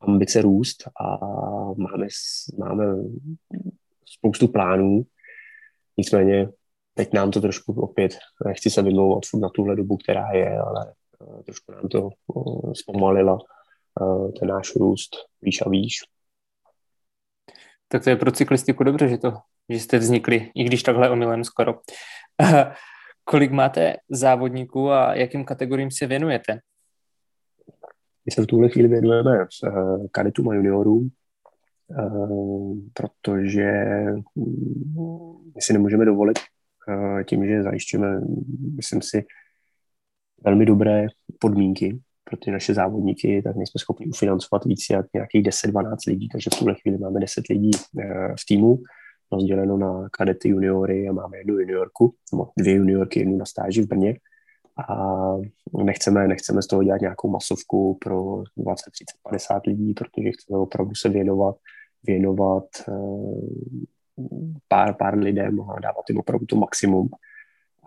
ambice 0.00 0.42
růst 0.42 0.76
a 1.00 1.16
máme, 1.74 2.06
máme 2.58 2.84
spoustu 4.04 4.48
plánů. 4.48 5.02
Nicméně 5.96 6.48
teď 6.94 7.12
nám 7.12 7.30
to 7.30 7.40
trošku 7.40 7.72
opět, 7.72 8.18
nechci 8.46 8.70
se 8.70 8.82
vymlouvat 8.82 9.22
na 9.40 9.48
tuhle 9.48 9.76
dobu, 9.76 9.96
která 9.96 10.32
je, 10.32 10.58
ale 10.58 10.94
eh, 11.22 11.42
trošku 11.42 11.72
nám 11.72 11.88
to 11.88 12.08
eh, 12.08 12.74
zpomalila 12.74 13.38
eh, 13.40 13.57
ten 14.40 14.48
náš 14.48 14.76
růst 14.76 15.16
výš 15.42 15.60
a 15.66 15.68
výš. 15.68 15.94
Tak 17.88 18.04
to 18.04 18.10
je 18.10 18.16
pro 18.16 18.32
cyklistiku 18.32 18.84
dobře, 18.84 19.08
že, 19.08 19.18
to, 19.18 19.32
že 19.68 19.80
jste 19.80 19.98
vznikli, 19.98 20.50
i 20.54 20.64
když 20.64 20.82
takhle 20.82 21.10
omylem 21.10 21.44
skoro. 21.44 21.74
Kolik 23.24 23.50
máte 23.50 23.96
závodníků 24.08 24.90
a 24.90 25.14
jakým 25.14 25.44
kategoriím 25.44 25.90
se 25.90 26.06
věnujete? 26.06 26.58
My 28.26 28.32
se 28.32 28.42
v 28.42 28.46
tuhle 28.46 28.68
chvíli 28.68 28.88
věnujeme 28.88 29.38
uh, 29.38 30.06
kadetům 30.12 30.48
a 30.48 30.54
juniorům, 30.54 31.08
uh, 31.88 32.78
protože 32.94 33.72
mm, 34.34 35.52
my 35.54 35.62
si 35.62 35.72
nemůžeme 35.72 36.04
dovolit 36.04 36.38
tím, 37.24 37.46
že 37.46 37.62
zajišťujeme, 37.62 38.20
myslím 38.76 39.02
si, 39.02 39.24
velmi 40.44 40.66
dobré 40.66 41.06
podmínky 41.38 42.00
pro 42.28 42.36
ty 42.36 42.50
naše 42.50 42.74
závodníky, 42.74 43.42
tak 43.42 43.56
nejsme 43.56 43.78
schopni 43.78 44.06
ufinancovat 44.06 44.64
víc 44.64 44.86
jak 44.90 45.06
nějakých 45.14 45.42
10-12 45.42 45.96
lidí, 46.06 46.28
takže 46.28 46.50
v 46.54 46.58
tuhle 46.58 46.74
chvíli 46.74 46.98
máme 46.98 47.20
10 47.20 47.48
lidí 47.50 47.70
eh, 48.00 48.28
v 48.40 48.46
týmu, 48.48 48.78
rozděleno 49.32 49.76
na 49.76 50.08
kadety, 50.12 50.48
juniory 50.48 51.08
a 51.08 51.12
máme 51.12 51.38
jednu 51.38 51.54
juniorku, 51.54 52.14
nebo 52.32 52.48
dvě 52.58 52.74
juniorky, 52.74 53.20
jednu 53.20 53.36
na 53.36 53.44
stáži 53.44 53.82
v 53.82 53.88
Brně 53.88 54.16
a 54.88 55.36
nechceme, 55.84 56.28
nechceme 56.28 56.62
z 56.62 56.66
toho 56.66 56.82
dělat 56.82 57.00
nějakou 57.00 57.30
masovku 57.30 57.98
pro 58.00 58.42
20, 58.56 58.90
30, 58.90 59.06
50 59.22 59.66
lidí, 59.66 59.94
protože 59.94 60.30
chceme 60.30 60.58
opravdu 60.58 60.94
se 60.94 61.08
věnovat, 61.08 61.56
věnovat 62.06 62.64
eh, 62.88 62.92
pár, 64.68 64.94
pár 64.94 65.18
lidem 65.18 65.60
a 65.60 65.80
dávat 65.80 66.04
jim 66.08 66.18
opravdu 66.18 66.46
to 66.46 66.56
maximum. 66.56 67.08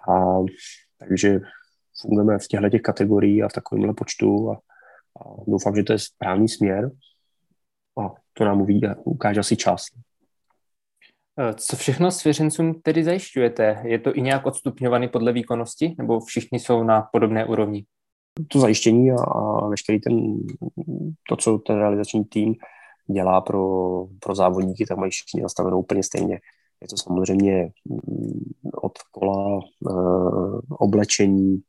A, 0.09 0.37
takže 0.97 1.39
fungujeme 2.01 2.39
v 2.39 2.47
těchto 2.47 2.69
těch 2.69 2.81
kategoriích 2.81 3.43
a 3.43 3.49
v 3.49 3.53
takovémhle 3.53 3.93
počtu 3.93 4.51
a, 4.51 4.53
a 5.21 5.23
doufám, 5.47 5.75
že 5.75 5.83
to 5.83 5.93
je 5.93 5.99
správný 5.99 6.49
směr 6.49 6.91
a 8.03 8.09
to 8.33 8.45
nám 8.45 8.61
uvidí, 8.61 8.81
ukáže 9.03 9.39
asi 9.39 9.57
čas. 9.57 9.85
Eh, 11.39 11.53
co 11.53 11.75
všechno 11.75 12.11
svěřencům 12.11 12.81
tedy 12.81 13.03
zajišťujete? 13.03 13.81
Je 13.83 13.99
to 13.99 14.15
i 14.15 14.21
nějak 14.21 14.45
odstupňovaný 14.45 15.07
podle 15.07 15.33
výkonnosti, 15.33 15.95
nebo 15.97 16.19
všichni 16.19 16.59
jsou 16.59 16.83
na 16.83 17.01
podobné 17.01 17.45
úrovni? 17.45 17.85
To 18.47 18.59
zajištění 18.59 19.11
a, 19.11 19.15
a 19.23 19.67
veškerý 19.67 19.99
ten, 19.99 20.37
to, 21.29 21.35
co 21.35 21.57
ten 21.57 21.75
realizační 21.75 22.25
tým 22.25 22.55
dělá 23.13 23.41
pro, 23.41 24.05
pro 24.19 24.35
závodníky, 24.35 24.85
tak 24.85 24.97
mají 24.97 25.11
všichni 25.11 25.41
nastavenou 25.41 25.79
úplně 25.79 26.03
stejně. 26.03 26.39
Je 26.81 26.87
to 26.87 26.97
samozřejmě 26.97 27.71
mm, 27.89 28.51
od 28.81 28.93
kola, 29.11 29.59
e, 29.59 29.93
oblečení, 30.69 31.61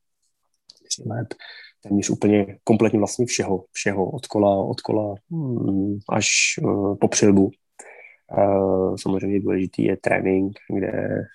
let, 1.07 1.35
téměř 1.83 2.11
úplně 2.11 2.59
kompletně 2.65 2.99
vlastně 2.99 3.27
všeho, 3.27 3.65
všeho, 3.73 4.11
od 4.11 4.27
kola, 4.27 4.57
od 4.57 4.81
kola 4.81 5.15
mm, 5.31 5.99
až 6.09 6.29
uh, 6.63 6.97
po 6.97 7.09
přilbu. 7.09 7.51
Uh, 8.39 8.97
samozřejmě 8.97 9.41
důležitý 9.41 9.85
je 9.85 9.97
trénink, 9.97 10.53
kde 10.75 10.89
eh, 10.89 11.27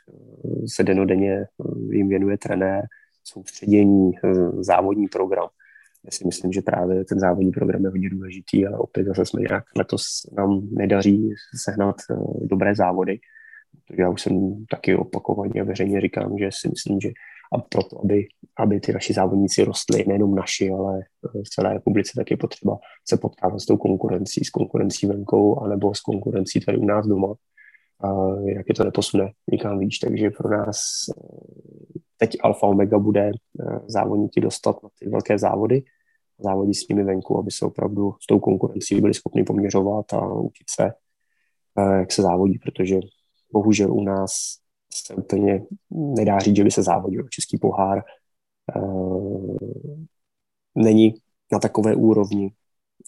se 0.68 0.84
denodenně 0.84 1.46
jim 1.90 2.10
věnuje 2.10 2.38
trenér, 2.38 2.84
soustředění, 3.24 4.12
závodní 4.60 5.08
program. 5.08 5.48
Já 6.06 6.12
si 6.12 6.26
myslím, 6.26 6.52
že 6.52 6.62
právě 6.62 7.06
ten 7.06 7.20
závodní 7.20 7.52
program 7.52 7.84
je 7.84 7.90
hodně 7.90 8.10
důležitý, 8.10 8.68
ale 8.68 8.78
opět 8.78 9.08
zase 9.08 9.26
jsme 9.26 9.42
nějak 9.42 9.64
letos 9.78 10.04
nám 10.38 10.68
nedaří 10.72 11.30
sehnat 11.64 11.96
dobré 12.42 12.76
závody. 12.76 13.20
Já 14.00 14.10
už 14.10 14.22
jsem 14.22 14.66
taky 14.70 14.96
opakovaně 14.96 15.64
veřejně 15.64 16.02
říkám, 16.02 16.38
že 16.38 16.50
si 16.52 16.70
myslím, 16.70 17.00
že 17.00 17.10
a 17.54 17.62
proto, 17.62 18.02
aby, 18.04 18.28
aby 18.60 18.80
ty 18.80 18.94
naši 18.94 19.14
závodníci 19.14 19.64
rostly, 19.64 20.06
nejenom 20.08 20.36
naši, 20.36 20.72
ale 20.72 21.00
v 21.44 21.50
celé 21.50 21.74
republice, 21.74 22.12
tak 22.16 22.32
je 22.32 22.38
potřeba 22.38 22.78
se 23.10 23.18
potkávat 23.18 23.60
s 23.60 23.66
tou 23.66 23.78
konkurencí, 23.78 24.46
s 24.46 24.50
konkurencí 24.50 25.08
venkou, 25.08 25.60
anebo 25.60 25.96
s 25.96 26.00
konkurencí 26.00 26.60
tady 26.60 26.78
u 26.78 26.86
nás 26.86 27.08
doma. 27.08 27.36
A 28.04 28.08
jak 28.46 28.66
je 28.70 28.76
to 28.76 28.84
neposune 28.84 29.32
nikam 29.52 29.80
víc. 29.80 30.00
Takže 30.00 30.30
pro 30.30 30.50
nás 30.50 30.78
eh, 31.10 32.00
teď 32.18 32.38
Alfa 32.44 32.68
Omega 32.68 33.00
bude 33.00 33.32
eh, 33.32 33.80
závodníky 33.88 34.42
dostat 34.42 34.84
na 34.84 34.90
ty 35.00 35.10
velké 35.10 35.40
závody, 35.40 35.84
závodí 36.40 36.74
s 36.74 36.88
nimi 36.88 37.04
venku, 37.04 37.40
aby 37.40 37.52
se 37.52 37.66
opravdu 37.66 38.14
s 38.22 38.26
tou 38.26 38.40
konkurencí 38.40 39.02
byli 39.02 39.14
schopni 39.14 39.44
poměřovat 39.44 40.14
a 40.14 40.34
učit 40.34 40.70
se, 40.70 40.92
eh, 41.80 41.98
jak 42.00 42.12
se 42.12 42.22
závodí, 42.22 42.60
protože 42.60 43.00
bohužel 43.54 43.94
u 43.94 44.04
nás 44.04 44.32
se 45.06 45.16
úplně 45.16 45.62
nedá 45.90 46.40
říct, 46.40 46.56
že 46.56 46.64
by 46.64 46.72
se 46.72 46.84
závodil. 46.84 47.28
Český 47.30 47.58
pohár 47.58 48.04
uh, 48.76 49.58
není 50.76 51.14
na 51.52 51.60
takové 51.60 51.96
úrovni, 51.96 52.54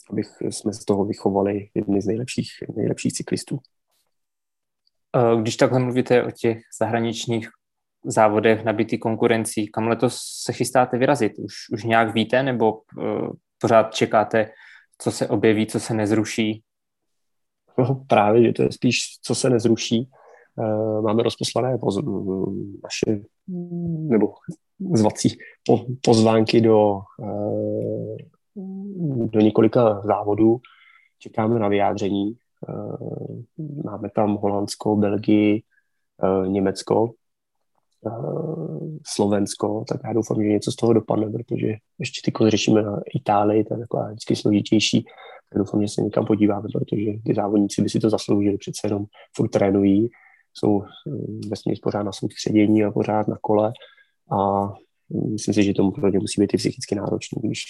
abych 0.10 0.27
jsme 0.41 0.74
z 0.74 0.86
toho 0.86 1.05
vychovali 1.05 1.69
jedny 1.74 2.01
z 2.01 2.05
nejlepších, 2.05 2.50
nejlepších 2.75 3.13
cyklistů. 3.13 3.60
Eh, 5.15 5.41
když 5.41 5.58
takhle 5.58 5.79
mluvíte 5.79 6.24
o 6.24 6.31
těch 6.31 6.58
zahraničních 6.79 7.50
závodech 8.05 8.63
nabitý 8.63 8.98
konkurencí, 8.98 9.67
kam 9.67 9.88
letos 9.88 10.19
se 10.43 10.53
chystáte 10.53 10.98
vyrazit? 10.98 11.39
Už, 11.39 11.53
už 11.74 11.84
nějak 11.84 12.13
víte, 12.13 12.43
nebo 12.43 12.74
uh, 12.74 13.29
pořád 13.62 13.93
čekáte, 13.93 14.51
co 14.98 15.12
se 15.12 15.27
objeví, 15.27 15.67
co 15.67 15.79
se 15.79 15.93
nezruší? 15.93 16.63
No, 17.77 18.05
právě, 18.08 18.43
že 18.43 18.53
to 18.53 18.63
je 18.63 18.72
spíš, 18.72 19.00
co 19.22 19.36
se 19.36 19.50
nezruší. 19.50 20.10
Eh, 20.60 21.01
máme 21.01 21.24
rozposlané 21.24 21.78
poz, 21.78 22.00
naše 22.84 23.22
nebo 24.10 24.34
zvací 24.96 25.38
po, 25.66 25.86
pozvánky 26.01 26.62
do, 26.62 27.00
eh, 27.24 28.18
do 29.32 29.39
několika 29.39 30.01
závodů, 30.01 30.60
čekáme 31.20 31.60
na 31.60 31.68
vyjádření. 31.68 32.38
Máme 33.86 34.10
tam 34.16 34.36
Holandsko, 34.36 34.96
Belgii, 34.96 35.63
Německo, 36.48 37.12
Slovensko, 39.08 39.84
tak 39.88 40.01
já 40.04 40.13
doufám, 40.13 40.44
že 40.44 40.50
něco 40.50 40.72
z 40.72 40.75
toho 40.75 40.94
dopadne, 40.94 41.30
protože 41.30 41.68
ještě 42.00 42.32
ty 42.32 42.50
řešíme 42.50 42.82
na 42.84 43.00
Itálii, 43.16 43.63
to 43.63 43.74
je 43.74 43.80
taková 43.80 44.08
vždycky 44.08 44.36
složitější, 44.36 45.06
tak 45.50 45.60
doufám, 45.60 45.82
že 45.82 45.88
se 45.88 46.01
někam 46.01 46.25
podíváme, 46.25 46.68
protože 46.74 47.12
ty 47.25 47.34
závodníci 47.36 47.82
by 47.82 47.89
si 47.89 48.00
to 48.00 48.10
zasloužili, 48.10 48.58
přece 48.58 48.88
jenom 48.88 49.06
furt 49.36 49.50
trénují, 49.50 50.10
jsou 50.53 50.84
vlastně 51.50 51.74
pořád 51.84 52.03
na 52.03 52.12
soustředění 52.12 52.84
a 52.84 52.91
pořád 52.91 53.27
na 53.27 53.38
kole 53.41 53.74
a 54.32 54.70
myslím 55.32 55.53
si, 55.53 55.63
že 55.63 55.74
tomu 55.74 55.91
pro 55.91 56.10
ně 56.10 56.20
musí 56.20 56.41
být 56.41 56.53
i 56.53 56.58
psychicky 56.58 56.96
náročný, 56.96 57.41
když 57.44 57.62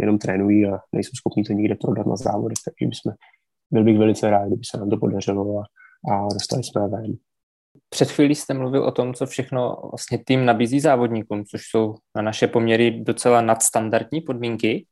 jenom 0.00 0.18
trénují 0.18 0.66
a 0.66 0.78
nejsou 0.92 1.10
schopni 1.16 1.44
to 1.44 1.52
nikde 1.52 1.74
prodat 1.74 2.06
na 2.06 2.16
závodech, 2.16 2.58
takže 2.64 2.88
bychom, 2.88 3.12
byl 3.70 3.84
bych 3.84 3.98
velice 3.98 4.30
rád, 4.30 4.46
kdyby 4.46 4.62
se 4.70 4.78
nám 4.78 4.90
to 4.90 4.96
podařilo 4.96 5.58
a, 5.58 5.64
a 6.12 6.28
dostali 6.32 6.64
jsme 6.64 6.88
ven. 6.88 7.14
Před 7.88 8.10
chvílí 8.10 8.34
jste 8.34 8.54
mluvil 8.54 8.84
o 8.84 8.90
tom, 8.90 9.14
co 9.14 9.26
všechno 9.26 9.76
vlastně 9.90 10.18
tým 10.26 10.44
nabízí 10.44 10.80
závodníkům, 10.80 11.44
což 11.44 11.62
jsou 11.70 11.94
na 12.16 12.22
naše 12.22 12.46
poměry 12.46 12.90
docela 13.04 13.40
nadstandardní 13.40 14.20
podmínky. 14.20 14.86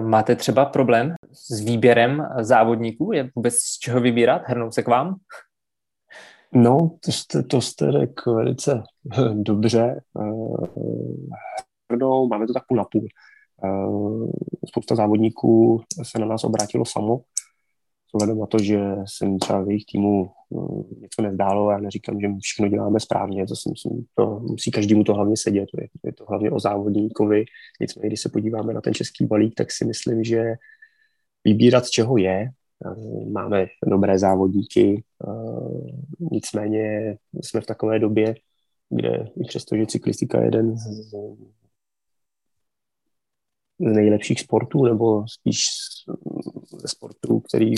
Máte 0.00 0.36
třeba 0.36 0.64
problém 0.64 1.14
s 1.32 1.60
výběrem 1.60 2.26
závodníků? 2.40 3.12
Je 3.12 3.30
vůbec 3.34 3.54
z 3.54 3.78
čeho 3.78 4.00
vybírat? 4.00 4.42
Hrnou 4.44 4.70
se 4.70 4.82
k 4.82 4.88
vám? 4.88 5.14
No, 6.54 6.98
to 7.04 7.12
jste, 7.12 7.42
to 7.42 7.60
jste 7.60 7.92
řekl 7.92 8.34
velice 8.34 8.82
dobře. 9.34 10.00
Hrnou, 11.92 12.28
máme 12.28 12.46
to 12.46 12.52
tak 12.52 12.66
půl 12.66 12.84
půl. 12.92 13.06
Spousta 14.68 14.94
závodníků 14.94 15.82
se 16.02 16.18
na 16.18 16.26
nás 16.26 16.44
obrátilo 16.44 16.84
samo, 16.84 17.20
vzhledem 18.14 18.38
na 18.38 18.46
to, 18.46 18.58
že 18.58 18.80
jsem 19.04 19.38
třeba 19.38 19.62
v 19.62 19.68
jejich 19.68 19.84
týmu 19.92 20.30
něco 21.00 21.22
nezdálo, 21.22 21.70
já 21.70 21.78
neříkám, 21.78 22.20
že 22.20 22.28
všechno 22.42 22.68
děláme 22.68 23.00
správně, 23.00 23.46
to, 23.46 23.56
si 23.56 23.70
myslím, 23.70 24.04
to 24.14 24.40
musí 24.40 24.70
každému 24.70 25.04
to 25.04 25.14
hlavně 25.14 25.36
sedět, 25.36 25.68
je, 25.78 25.88
je 26.04 26.12
to 26.12 26.24
hlavně 26.28 26.50
o 26.50 26.60
závodníkovi, 26.60 27.44
nicméně, 27.80 28.06
když 28.08 28.20
se 28.20 28.28
podíváme 28.28 28.74
na 28.74 28.80
ten 28.80 28.94
český 28.94 29.26
balík, 29.26 29.54
tak 29.54 29.72
si 29.72 29.84
myslím, 29.84 30.24
že 30.24 30.54
vybírat 31.44 31.84
z 31.84 31.90
čeho 31.90 32.16
je, 32.16 32.48
máme 33.30 33.66
dobré 33.86 34.18
závodníky, 34.18 35.04
nicméně 36.32 37.16
jsme 37.42 37.60
v 37.60 37.66
takové 37.66 37.98
době, 37.98 38.34
kde 38.90 39.28
i 39.40 39.44
přesto, 39.48 39.76
že 39.76 39.86
cyklistika 39.86 40.38
je 40.40 40.46
jeden 40.46 40.76
z, 40.76 41.10
z 43.78 43.92
nejlepších 43.92 44.40
sportů, 44.40 44.84
nebo 44.84 45.24
spíš 45.28 45.64
ze 46.80 46.88
sportů, 46.88 47.40
který 47.40 47.74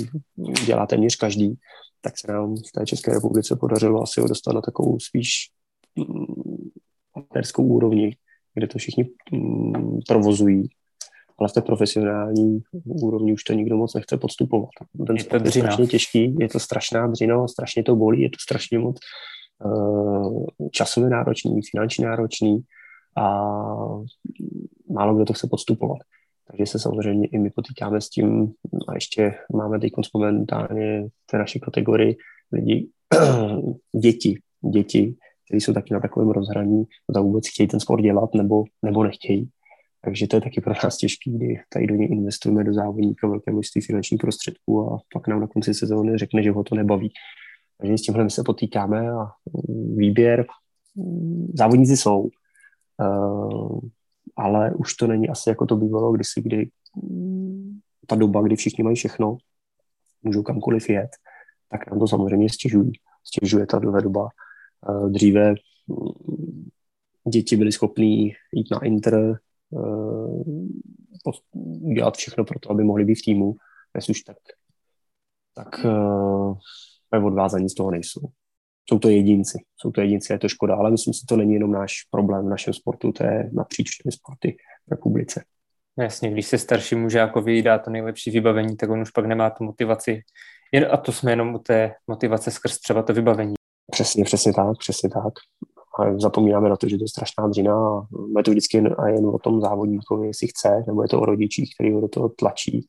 dělá 0.67 0.87
téměř 0.87 1.17
každý, 1.17 1.55
tak 2.01 2.19
se 2.19 2.33
nám 2.33 2.57
v 2.57 2.73
té 2.75 2.87
České 2.87 3.13
republice 3.13 3.57
podařilo 3.57 4.03
asi 4.03 4.21
ho 4.21 4.29
dostat 4.29 4.53
na 4.53 4.61
takovou 4.61 5.01
spíš 5.01 5.51
mm, 5.97 6.71
amatérskou 7.15 7.67
úrovni, 7.67 8.17
kde 8.55 8.67
to 8.67 8.79
všichni 8.79 9.11
mm, 9.33 10.01
provozují, 10.09 10.69
ale 11.39 11.49
v 11.49 11.53
té 11.53 11.61
profesionální 11.61 12.61
úrovni 12.85 13.33
už 13.33 13.45
to 13.45 13.53
nikdo 13.53 13.77
moc 13.77 13.95
nechce 13.95 14.17
podstupovat. 14.17 14.71
Ten 15.07 15.17
je 15.17 15.25
to 15.25 15.37
je 15.37 15.51
strašně 15.51 15.87
těžký, 15.87 16.37
je 16.41 16.49
to 16.49 16.61
strašná 16.61 17.07
dřina, 17.07 17.49
strašně 17.49 17.83
to 17.83 17.97
bolí, 17.97 18.23
je 18.23 18.31
to 18.31 18.37
strašně 18.41 18.79
moc 18.79 18.97
uh, 19.65 20.47
časově 20.71 21.11
náročný, 21.11 21.61
finančně 21.71 22.07
náročný 22.07 22.61
a 23.17 23.47
málo 24.91 25.15
kdo 25.15 25.25
to 25.25 25.33
chce 25.33 25.49
podstupovat. 25.51 25.99
Takže 26.51 26.67
se 26.67 26.79
samozřejmě 26.79 27.27
i 27.27 27.39
my 27.39 27.51
potýkáme 27.51 28.01
s 28.01 28.09
tím 28.09 28.53
a 28.89 28.95
ještě 28.95 29.35
máme 29.55 29.81
teď 29.81 29.93
momentálně 30.15 31.09
v 31.09 31.31
té 31.31 31.39
naší 31.39 31.61
kategorii 31.61 32.17
lidi, 32.53 32.89
děti, 34.03 34.39
děti, 34.73 35.15
kteří 35.47 35.61
jsou 35.61 35.73
taky 35.73 35.95
na 35.95 36.01
takovém 36.01 36.31
rozhraní, 36.31 36.85
zda 37.11 37.21
vůbec 37.21 37.49
chtějí 37.49 37.69
ten 37.69 37.81
sport 37.81 38.03
dělat 38.03 38.35
nebo, 38.35 38.65
nebo 38.83 39.05
nechtějí. 39.05 39.49
Takže 40.05 40.27
to 40.27 40.37
je 40.37 40.41
taky 40.41 40.61
pro 40.61 40.75
nás 40.85 40.97
těžký, 40.97 41.37
kdy 41.37 41.61
tady 41.69 41.87
do 41.87 41.95
něj 41.95 42.09
investujeme 42.13 42.65
do 42.65 42.75
závodníka 42.75 43.29
velké 43.29 43.53
množství 43.53 43.81
finančních 43.81 44.21
prostředků 44.21 44.93
a 44.93 44.99
pak 45.13 45.29
nám 45.29 45.41
na 45.41 45.47
konci 45.47 45.75
sezóny 45.75 46.19
řekne, 46.19 46.43
že 46.43 46.51
ho 46.51 46.65
to 46.65 46.75
nebaví. 46.75 47.13
Takže 47.79 47.99
s 47.99 48.03
tímhle 48.03 48.25
my 48.25 48.31
se 48.31 48.43
potýkáme 48.47 49.11
a 49.11 49.27
výběr 49.97 50.47
závodníci 51.55 51.97
jsou, 51.97 52.21
uh, 52.21 53.81
ale 54.37 54.75
už 54.75 54.95
to 54.95 55.07
není 55.07 55.29
asi 55.29 55.49
jako 55.49 55.67
to 55.67 55.77
bývalo 55.77 56.13
kdysi, 56.13 56.43
kdy 56.43 56.71
ta 58.07 58.17
doba, 58.17 58.43
kdy 58.43 58.57
všichni 58.57 58.85
mají 58.85 58.97
všechno, 58.97 59.37
můžou 60.23 60.43
kamkoliv 60.43 60.89
jet, 60.89 61.11
tak 61.69 61.91
nám 61.91 61.99
to 61.99 62.09
samozřejmě 62.09 62.51
stěžují. 62.51 62.93
Stěžuje 63.25 63.67
ta 63.67 63.79
doba. 63.79 64.29
Uh, 64.89 65.11
dříve 65.11 65.55
děti 67.33 67.57
byly 67.57 67.73
schopné 67.73 68.05
jít 68.05 68.71
na 68.71 68.85
inter, 68.85 69.39
udělat 71.53 72.17
všechno 72.17 72.45
pro 72.45 72.59
to, 72.59 72.71
aby 72.71 72.85
mohli 72.85 73.05
být 73.05 73.15
v 73.15 73.25
týmu. 73.25 73.57
Dnes 73.95 74.09
už 74.09 74.21
tak, 74.21 74.37
tak 75.55 75.85
uh, 75.85 77.27
odvázaní 77.27 77.69
z 77.69 77.75
toho 77.75 77.91
nejsou. 77.91 78.21
Jsou 78.89 78.99
to 78.99 79.09
jedinci. 79.09 79.59
Jsou 79.77 79.91
to 79.91 80.01
jedinci, 80.01 80.33
je 80.33 80.39
to 80.39 80.49
škoda, 80.49 80.77
ale 80.77 80.91
myslím 80.91 81.15
si, 81.15 81.21
že 81.21 81.27
to 81.29 81.37
není 81.37 81.55
jenom 81.55 81.73
náš 81.73 81.95
problém 82.11 82.47
v 82.47 82.49
našem 82.49 82.75
sportu, 82.75 83.13
to 83.13 83.25
je 83.25 83.51
napříč 83.53 83.91
všemi 83.91 84.13
sporty 84.13 84.57
v 84.87 84.91
republice. 84.91 85.45
Jasně, 85.99 86.31
když 86.31 86.47
se 86.47 86.59
starší 86.59 86.95
mužákovi 86.95 87.63
dá 87.63 87.79
to 87.79 87.91
nejlepší 87.91 88.31
vybavení, 88.31 88.77
tak 88.77 88.91
on 88.91 89.01
už 89.01 89.11
pak 89.11 89.27
nemá 89.27 89.51
tu 89.51 89.65
motivaci. 89.65 90.21
Jen, 90.73 90.89
a 90.91 90.97
to 90.97 91.13
jsme 91.13 91.33
jenom 91.33 91.55
u 91.55 91.59
té 91.59 91.95
motivace 92.07 92.51
skrz 92.51 92.79
třeba 92.79 93.03
to 93.03 93.13
vybavení. 93.13 93.55
Přesně, 93.91 94.25
přesně 94.25 94.53
tak, 94.53 94.79
přesně 94.79 95.11
tak 95.11 95.33
a 96.01 96.19
zapomínáme 96.19 96.69
na 96.69 96.77
to, 96.77 96.89
že 96.89 96.99
to 96.99 97.05
je 97.05 97.09
strašná 97.09 97.49
dřina 97.49 97.75
a 97.75 98.39
je 98.39 98.45
to 98.45 98.51
vždycky 98.51 98.77
jen, 98.77 98.95
a 98.99 99.09
jen 99.09 99.27
o 99.27 99.39
tom 99.39 99.61
závodníkovi, 99.61 100.27
jestli 100.27 100.49
chce, 100.49 100.85
nebo 100.87 101.03
je 101.03 101.09
to 101.09 101.21
o 101.21 101.27
rodičích, 101.27 101.75
který 101.75 101.93
ho 101.93 102.01
do 102.01 102.09
toho 102.09 102.29
tlačí, 102.29 102.87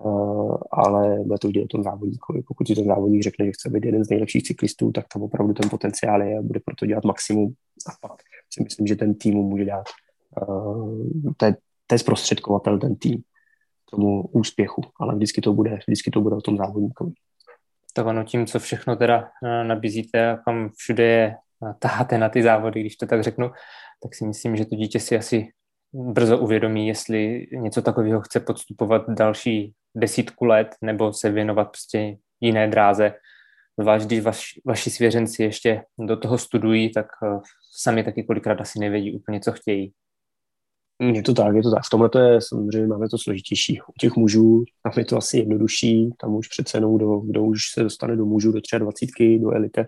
uh, 0.00 0.56
ale 0.72 1.18
bude 1.24 1.38
to 1.38 1.48
vždy 1.48 1.64
o 1.64 1.66
tom 1.66 1.82
závodníkovi. 1.82 2.42
Pokud 2.48 2.66
si 2.66 2.74
ten 2.74 2.86
závodník 2.86 3.22
řekne, 3.22 3.46
že 3.46 3.52
chce 3.52 3.70
být 3.70 3.84
jeden 3.84 4.04
z 4.04 4.10
nejlepších 4.10 4.42
cyklistů, 4.42 4.92
tak 4.92 5.06
tam 5.12 5.22
opravdu 5.22 5.54
ten 5.54 5.70
potenciál 5.70 6.22
je 6.22 6.38
a 6.38 6.42
bude 6.42 6.60
proto 6.64 6.86
dělat 6.86 7.04
maximum 7.04 7.52
a 7.86 8.08
pak 8.08 8.20
si 8.50 8.62
myslím, 8.62 8.86
že 8.86 8.96
ten 8.96 9.14
tým 9.14 9.34
mu 9.34 9.42
může 9.42 9.64
dát 9.64 9.84
uh, 10.48 11.00
to, 11.36 11.44
je, 11.44 11.56
to 11.86 11.94
je 11.94 11.98
zprostředkovatel 11.98 12.78
ten 12.78 12.96
tým 12.96 13.22
tomu 13.90 14.22
úspěchu, 14.22 14.82
ale 15.00 15.14
vždycky 15.14 15.40
to 15.40 15.52
bude, 15.52 15.78
vždycky 15.86 16.10
to 16.10 16.20
bude 16.20 16.36
o 16.36 16.40
tom 16.40 16.56
závodníkovi. 16.56 17.12
Tak 17.94 18.06
ono 18.06 18.24
tím, 18.24 18.46
co 18.46 18.58
všechno 18.58 18.96
teda 18.96 19.28
eh, 19.44 19.64
nabízíte 19.64 20.30
a 20.30 20.36
kam 20.36 20.70
všude 20.76 21.04
je 21.04 21.36
taháte 21.78 22.18
na 22.18 22.28
ty 22.28 22.42
závody, 22.42 22.80
když 22.80 22.96
to 22.96 23.06
tak 23.06 23.22
řeknu, 23.22 23.50
tak 24.02 24.14
si 24.14 24.26
myslím, 24.26 24.56
že 24.56 24.64
to 24.64 24.76
dítě 24.76 25.00
si 25.00 25.16
asi 25.16 25.48
brzo 25.92 26.38
uvědomí, 26.38 26.88
jestli 26.88 27.46
něco 27.52 27.82
takového 27.82 28.20
chce 28.20 28.40
podstupovat 28.40 29.02
další 29.08 29.74
desítku 29.94 30.44
let 30.44 30.68
nebo 30.82 31.12
se 31.12 31.30
věnovat 31.30 31.64
prostě 31.64 32.16
jiné 32.40 32.68
dráze. 32.68 33.12
Zvlášť, 33.80 34.06
když 34.06 34.20
vaš, 34.20 34.44
vaši 34.66 34.90
svěřenci 34.90 35.42
ještě 35.42 35.82
do 35.98 36.16
toho 36.16 36.38
studují, 36.38 36.92
tak 36.92 37.06
eh, 37.24 37.38
sami 37.82 38.04
taky 38.04 38.24
kolikrát 38.24 38.60
asi 38.60 38.78
nevědí 38.78 39.16
úplně, 39.16 39.40
co 39.40 39.52
chtějí. 39.52 39.92
Je 41.00 41.22
to 41.22 41.34
tak, 41.34 41.56
je 41.56 41.62
to 41.62 41.70
tak. 41.70 41.84
V 41.84 41.90
tomhle 41.90 42.08
to 42.08 42.18
je 42.18 42.40
samozřejmě 42.40 42.86
máme 42.86 43.08
to 43.08 43.18
složitější. 43.18 43.80
U 43.80 43.92
těch 44.00 44.16
mužů 44.16 44.64
tam 44.82 44.92
je 44.96 45.04
to 45.04 45.16
asi 45.16 45.38
jednodušší, 45.38 46.10
tam 46.20 46.34
už 46.34 46.48
přece 46.48 46.76
jenom, 46.76 46.96
kdo, 46.96 47.18
kdo 47.18 47.44
už 47.44 47.60
se 47.72 47.82
dostane 47.82 48.16
do 48.16 48.26
mužů 48.26 48.52
do 48.52 48.60
23, 48.78 49.38
do 49.38 49.50
elite, 49.50 49.86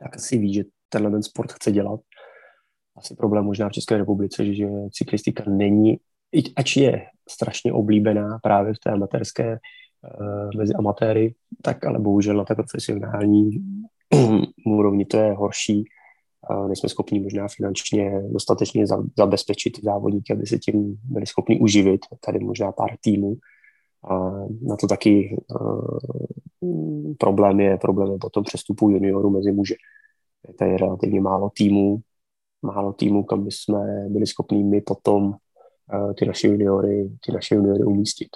tak 0.00 0.16
asi 0.16 0.38
ví, 0.38 0.54
že 0.54 0.62
tenhle 0.88 1.10
ten 1.10 1.22
sport 1.22 1.52
chce 1.52 1.72
dělat. 1.72 2.00
Asi 2.96 3.14
problém 3.14 3.44
možná 3.44 3.68
v 3.68 3.72
České 3.72 3.96
republice, 3.96 4.54
že 4.54 4.66
cyklistika 4.92 5.44
není, 5.50 5.98
ač 6.56 6.76
je 6.76 7.06
strašně 7.28 7.72
oblíbená 7.72 8.38
právě 8.42 8.74
v 8.74 8.78
té 8.78 8.90
amatérské 8.90 9.50
uh, 9.50 10.50
mezi 10.56 10.74
amatéry, 10.74 11.34
tak 11.62 11.84
ale 11.86 11.98
bohužel 11.98 12.36
na 12.36 12.44
té 12.44 12.54
profesionální 12.54 13.50
úrovni 14.66 15.04
to 15.04 15.16
je 15.16 15.32
horší. 15.32 15.84
Nejsme 16.66 16.88
schopni 16.88 17.20
možná 17.20 17.46
finančně 17.56 18.22
dostatečně 18.30 18.86
za, 18.86 19.02
zabezpečit 19.18 19.84
závodníky, 19.84 20.32
aby 20.32 20.46
se 20.46 20.58
tím 20.58 20.96
byli 21.04 21.26
schopni 21.26 21.60
uživit. 21.60 22.00
Tady 22.26 22.38
možná 22.38 22.72
pár 22.72 22.90
týmů. 23.00 23.36
A 24.10 24.30
na 24.62 24.76
to 24.76 24.86
taky 24.86 25.36
uh, 25.60 25.98
problém 27.18 27.60
je 27.60 27.76
problém 27.76 28.12
je 28.12 28.18
potom 28.18 28.44
přestupu 28.44 28.90
juniorů 28.90 29.30
mezi 29.30 29.52
muže. 29.52 29.74
Je 30.48 30.54
tady 30.54 30.76
relativně 30.76 31.20
málo 31.20 31.50
týmů, 31.56 32.00
málo 32.62 32.92
týmů, 32.92 33.24
kam 33.24 33.44
by 33.44 33.50
jsme 33.50 34.08
byli 34.08 34.26
schopni 34.26 34.64
my 34.64 34.80
potom 34.80 35.24
uh, 35.24 36.12
ty 36.14 36.26
naše 36.26 36.48
juniory, 36.48 37.10
ty 37.26 37.32
naše 37.32 37.54
juniory 37.54 37.84
umístit. 37.84 38.28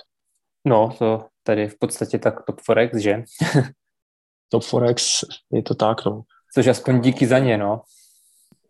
No, 0.65 0.95
to 0.99 1.25
tady 1.43 1.69
v 1.69 1.79
podstatě 1.79 2.19
tak 2.19 2.45
Top 2.45 2.61
Forex, 2.61 2.97
že? 2.97 3.25
Top 4.49 4.63
Forex, 4.63 5.25
je 5.53 5.63
to 5.63 5.75
tak, 5.75 6.05
no. 6.07 6.23
Což 6.55 6.67
aspoň 6.67 7.01
díky 7.01 7.27
za 7.27 7.39
ně, 7.39 7.59
no. 7.59 7.83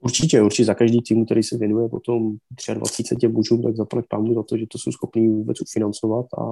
Určitě, 0.00 0.42
určitě 0.42 0.64
za 0.64 0.74
každý 0.74 1.02
tým, 1.02 1.24
který 1.24 1.42
se 1.42 1.58
věnuje 1.58 1.88
potom 1.88 2.36
23 2.74 3.16
těm 3.16 3.32
mužům, 3.32 3.62
tak 3.62 3.76
zaplať 3.76 4.04
pámu 4.08 4.34
za 4.34 4.42
to, 4.42 4.56
že 4.56 4.66
to 4.66 4.78
jsou 4.78 4.92
schopni 4.92 5.28
vůbec 5.28 5.60
ufinancovat, 5.60 6.26
a, 6.38 6.42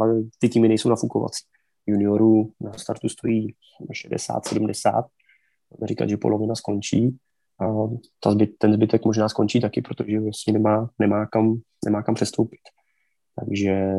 ale 0.00 0.22
ty 0.38 0.48
týmy 0.48 0.68
nejsou 0.68 0.88
nafukovací. 0.88 1.44
Juniorů 1.86 2.52
na 2.60 2.72
startu 2.72 3.08
stojí 3.08 3.54
60-70, 4.08 5.04
říkat, 5.84 6.08
že 6.08 6.16
polovina 6.16 6.54
skončí, 6.54 7.16
a 7.60 7.66
ta 8.20 8.30
zbyt, 8.30 8.50
ten 8.58 8.72
zbytek 8.72 9.04
možná 9.04 9.28
skončí 9.28 9.60
taky, 9.60 9.82
protože 9.82 10.20
vlastně 10.20 10.52
nemá, 10.52 10.90
nemá, 10.98 11.26
kam, 11.26 11.60
nemá 11.84 12.02
kam 12.02 12.14
přestoupit. 12.14 12.60
Takže 13.40 13.92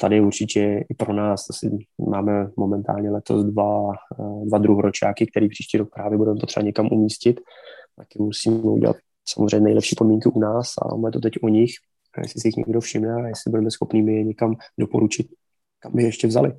tady 0.00 0.20
určitě 0.20 0.84
i 0.90 0.94
pro 0.94 1.12
nás 1.12 1.50
asi 1.50 1.86
máme 2.10 2.50
momentálně 2.56 3.10
letos 3.10 3.44
dva, 3.44 3.92
dva 4.44 4.58
druhoročáky, 4.58 5.26
který 5.26 5.48
příští 5.48 5.78
rok 5.78 5.88
právě 5.94 6.18
budeme 6.18 6.40
potřeba 6.40 6.64
někam 6.64 6.88
umístit. 6.92 7.40
Taky 7.96 8.18
musíme 8.18 8.56
udělat 8.56 8.96
samozřejmě 9.28 9.60
nejlepší 9.60 9.96
podmínky 9.96 10.28
u 10.28 10.40
nás 10.40 10.72
a 10.82 10.94
máme 10.94 11.10
to 11.10 11.20
teď 11.20 11.32
o 11.42 11.48
nich, 11.48 11.70
jestli 12.22 12.40
si 12.40 12.48
jich 12.48 12.56
někdo 12.56 12.80
všimne 12.80 13.14
a 13.14 13.28
jestli 13.28 13.50
budeme 13.50 13.70
schopni 13.70 14.14
je 14.14 14.24
někam 14.24 14.54
doporučit, 14.78 15.26
kam 15.80 15.92
by 15.94 16.02
ještě 16.02 16.26
vzali. 16.26 16.52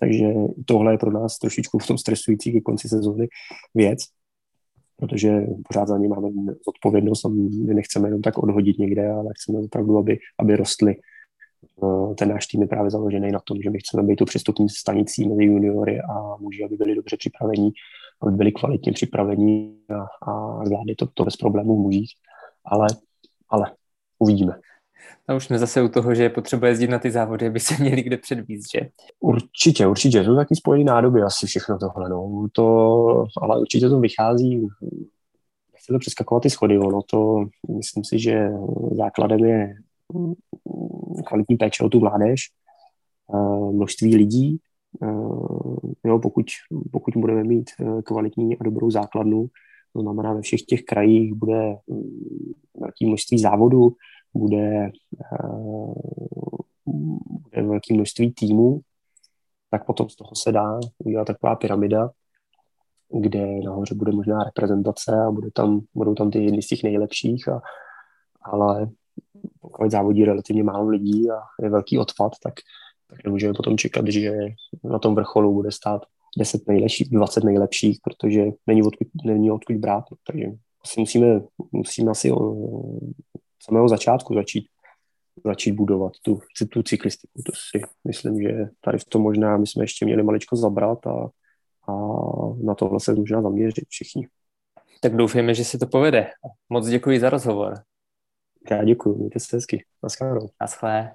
Takže 0.00 0.26
tohle 0.66 0.92
je 0.92 0.98
pro 0.98 1.10
nás 1.10 1.38
trošičku 1.38 1.78
v 1.78 1.86
tom 1.86 1.98
stresující 1.98 2.52
ke 2.52 2.60
konci 2.60 2.88
sezóny 2.88 3.28
věc, 3.74 3.98
protože 4.96 5.46
pořád 5.68 5.88
za 5.88 5.98
ně 5.98 6.08
máme 6.08 6.28
zodpovědnost 6.66 7.24
a 7.24 7.28
my 7.28 7.74
nechceme 7.74 8.08
jenom 8.08 8.22
tak 8.22 8.38
odhodit 8.38 8.78
někde, 8.78 9.10
ale 9.10 9.30
chceme 9.36 9.58
opravdu, 9.58 9.98
aby, 9.98 10.18
aby 10.38 10.56
rostly. 10.56 10.96
Eh, 11.82 12.14
ten 12.14 12.28
náš 12.28 12.46
tým 12.46 12.62
je 12.62 12.68
právě 12.68 12.90
založený 12.90 13.32
na 13.32 13.40
tom, 13.44 13.58
že 13.62 13.70
my 13.70 13.78
chceme 13.78 14.02
být 14.02 14.16
tu 14.16 14.24
přestupní 14.24 14.68
stanicí 14.68 15.28
mezi 15.28 15.44
juniory 15.44 16.00
a 16.00 16.36
muži, 16.36 16.64
aby 16.64 16.76
byli 16.76 16.94
dobře 16.94 17.16
připravení, 17.16 17.72
aby 18.22 18.32
byli 18.32 18.52
kvalitně 18.52 18.92
připravení 18.92 19.78
a, 19.90 20.30
a 20.30 20.64
zvládli 20.64 20.94
to, 20.94 21.06
to 21.14 21.24
bez 21.24 21.36
problémů 21.36 21.76
mužích. 21.76 22.10
Ale, 22.64 22.86
ale 23.48 23.72
uvidíme. 24.18 24.54
A 25.28 25.34
už 25.34 25.44
jsme 25.44 25.58
zase 25.58 25.82
u 25.82 25.88
toho, 25.88 26.14
že 26.14 26.22
je 26.22 26.30
potřeba 26.30 26.68
jezdit 26.68 26.90
na 26.90 26.98
ty 26.98 27.10
závody, 27.10 27.46
aby 27.46 27.60
se 27.60 27.74
měli 27.82 28.02
kde 28.02 28.16
předvíct, 28.16 28.70
že? 28.74 28.80
Určitě, 29.20 29.86
určitě. 29.86 30.24
To 30.24 30.36
taky 30.36 30.56
spojený 30.56 30.84
nádoby 30.84 31.22
asi 31.22 31.46
všechno 31.46 31.78
tohle. 31.78 32.08
No. 32.08 32.46
To, 32.52 33.24
ale 33.42 33.60
určitě 33.60 33.88
to 33.88 34.00
vychází, 34.00 34.60
nechci 35.72 35.92
to 35.92 35.98
přeskakovat 35.98 36.42
ty 36.42 36.50
schody, 36.50 36.78
ono 36.78 37.02
to, 37.02 37.44
myslím 37.76 38.04
si, 38.04 38.18
že 38.18 38.48
základem 38.92 39.44
je 39.44 39.74
kvalitní 41.26 41.56
péče 41.56 41.84
o 41.84 41.88
tu 41.88 42.00
mládež, 42.00 42.40
množství 43.72 44.16
lidí, 44.16 44.58
jo, 46.04 46.18
pokud, 46.18 46.46
pokud 46.92 47.16
budeme 47.16 47.44
mít 47.44 47.70
e, 47.80 48.02
kvalitní 48.02 48.58
a 48.58 48.64
dobrou 48.64 48.90
základnu, 48.90 49.46
to 49.92 50.00
znamená 50.00 50.32
ve 50.32 50.42
všech 50.42 50.62
těch 50.62 50.82
krajích 50.82 51.34
bude 51.34 51.76
velké 52.80 53.06
množství 53.06 53.38
závodů, 53.38 53.96
bude, 54.34 54.90
uh, 55.42 55.94
bude 56.84 57.62
velké 57.62 57.94
množství 57.94 58.32
týmů, 58.32 58.80
tak 59.70 59.86
potom 59.86 60.08
z 60.08 60.16
toho 60.16 60.30
se 60.34 60.52
dá 60.52 60.80
udělat 60.98 61.24
taková 61.24 61.56
pyramida, 61.56 62.10
kde 63.20 63.60
nahoře 63.64 63.94
bude 63.94 64.12
možná 64.12 64.44
reprezentace 64.44 65.16
a 65.26 65.30
bude 65.30 65.50
tam, 65.50 65.80
budou 65.94 66.14
tam 66.14 66.30
ty 66.30 66.44
jedny 66.44 66.62
z 66.62 66.66
těch 66.66 66.82
nejlepších, 66.82 67.48
a, 67.48 67.62
ale 68.42 68.88
pokud 69.60 69.90
závodí 69.90 70.24
relativně 70.24 70.64
málo 70.64 70.88
lidí 70.88 71.30
a 71.30 71.40
je 71.62 71.70
velký 71.70 71.98
odpad, 71.98 72.32
tak, 72.42 72.54
tak 73.10 73.24
nemůžeme 73.24 73.54
potom 73.54 73.76
čekat, 73.76 74.08
že 74.08 74.32
na 74.84 74.98
tom 74.98 75.14
vrcholu 75.14 75.54
bude 75.54 75.72
stát 75.72 76.02
10 76.38 76.68
nejlepších, 76.68 77.10
20 77.10 77.44
nejlepších, 77.44 77.98
protože 78.04 78.44
není 78.66 78.82
odkud, 78.82 79.08
není 79.24 79.50
odkud 79.50 79.76
brát. 79.76 80.04
Takže 80.26 80.46
asi 80.84 81.00
musíme, 81.00 81.40
musíme 81.72 82.10
asi 82.10 82.32
samého 83.64 83.88
začátku 83.88 84.34
začít, 84.34 84.66
začít 85.44 85.72
budovat 85.72 86.12
tu, 86.22 86.40
tu 86.72 86.82
cyklistiku. 86.82 87.42
To 87.42 87.52
si 87.70 87.82
myslím, 88.04 88.42
že 88.42 88.68
tady 88.80 88.98
v 88.98 89.04
tom 89.04 89.22
možná 89.22 89.56
my 89.56 89.66
jsme 89.66 89.84
ještě 89.84 90.04
měli 90.04 90.22
maličko 90.22 90.56
zabrat 90.56 91.06
a, 91.06 91.28
a 91.88 91.92
na 92.62 92.74
tohle 92.74 93.00
se 93.00 93.14
možná 93.14 93.42
zaměřit 93.42 93.84
všichni. 93.88 94.28
Tak 95.00 95.16
doufejme, 95.16 95.54
že 95.54 95.64
se 95.64 95.78
to 95.78 95.86
povede. 95.86 96.30
Moc 96.68 96.88
děkuji 96.88 97.20
za 97.20 97.30
rozhovor. 97.30 97.74
Já 98.70 98.84
děkuji, 98.84 99.14
mějte 99.14 99.40
se 99.40 99.56
hezky. 99.56 99.84
Naschledanou. 100.02 100.48
Naschle. 100.60 101.14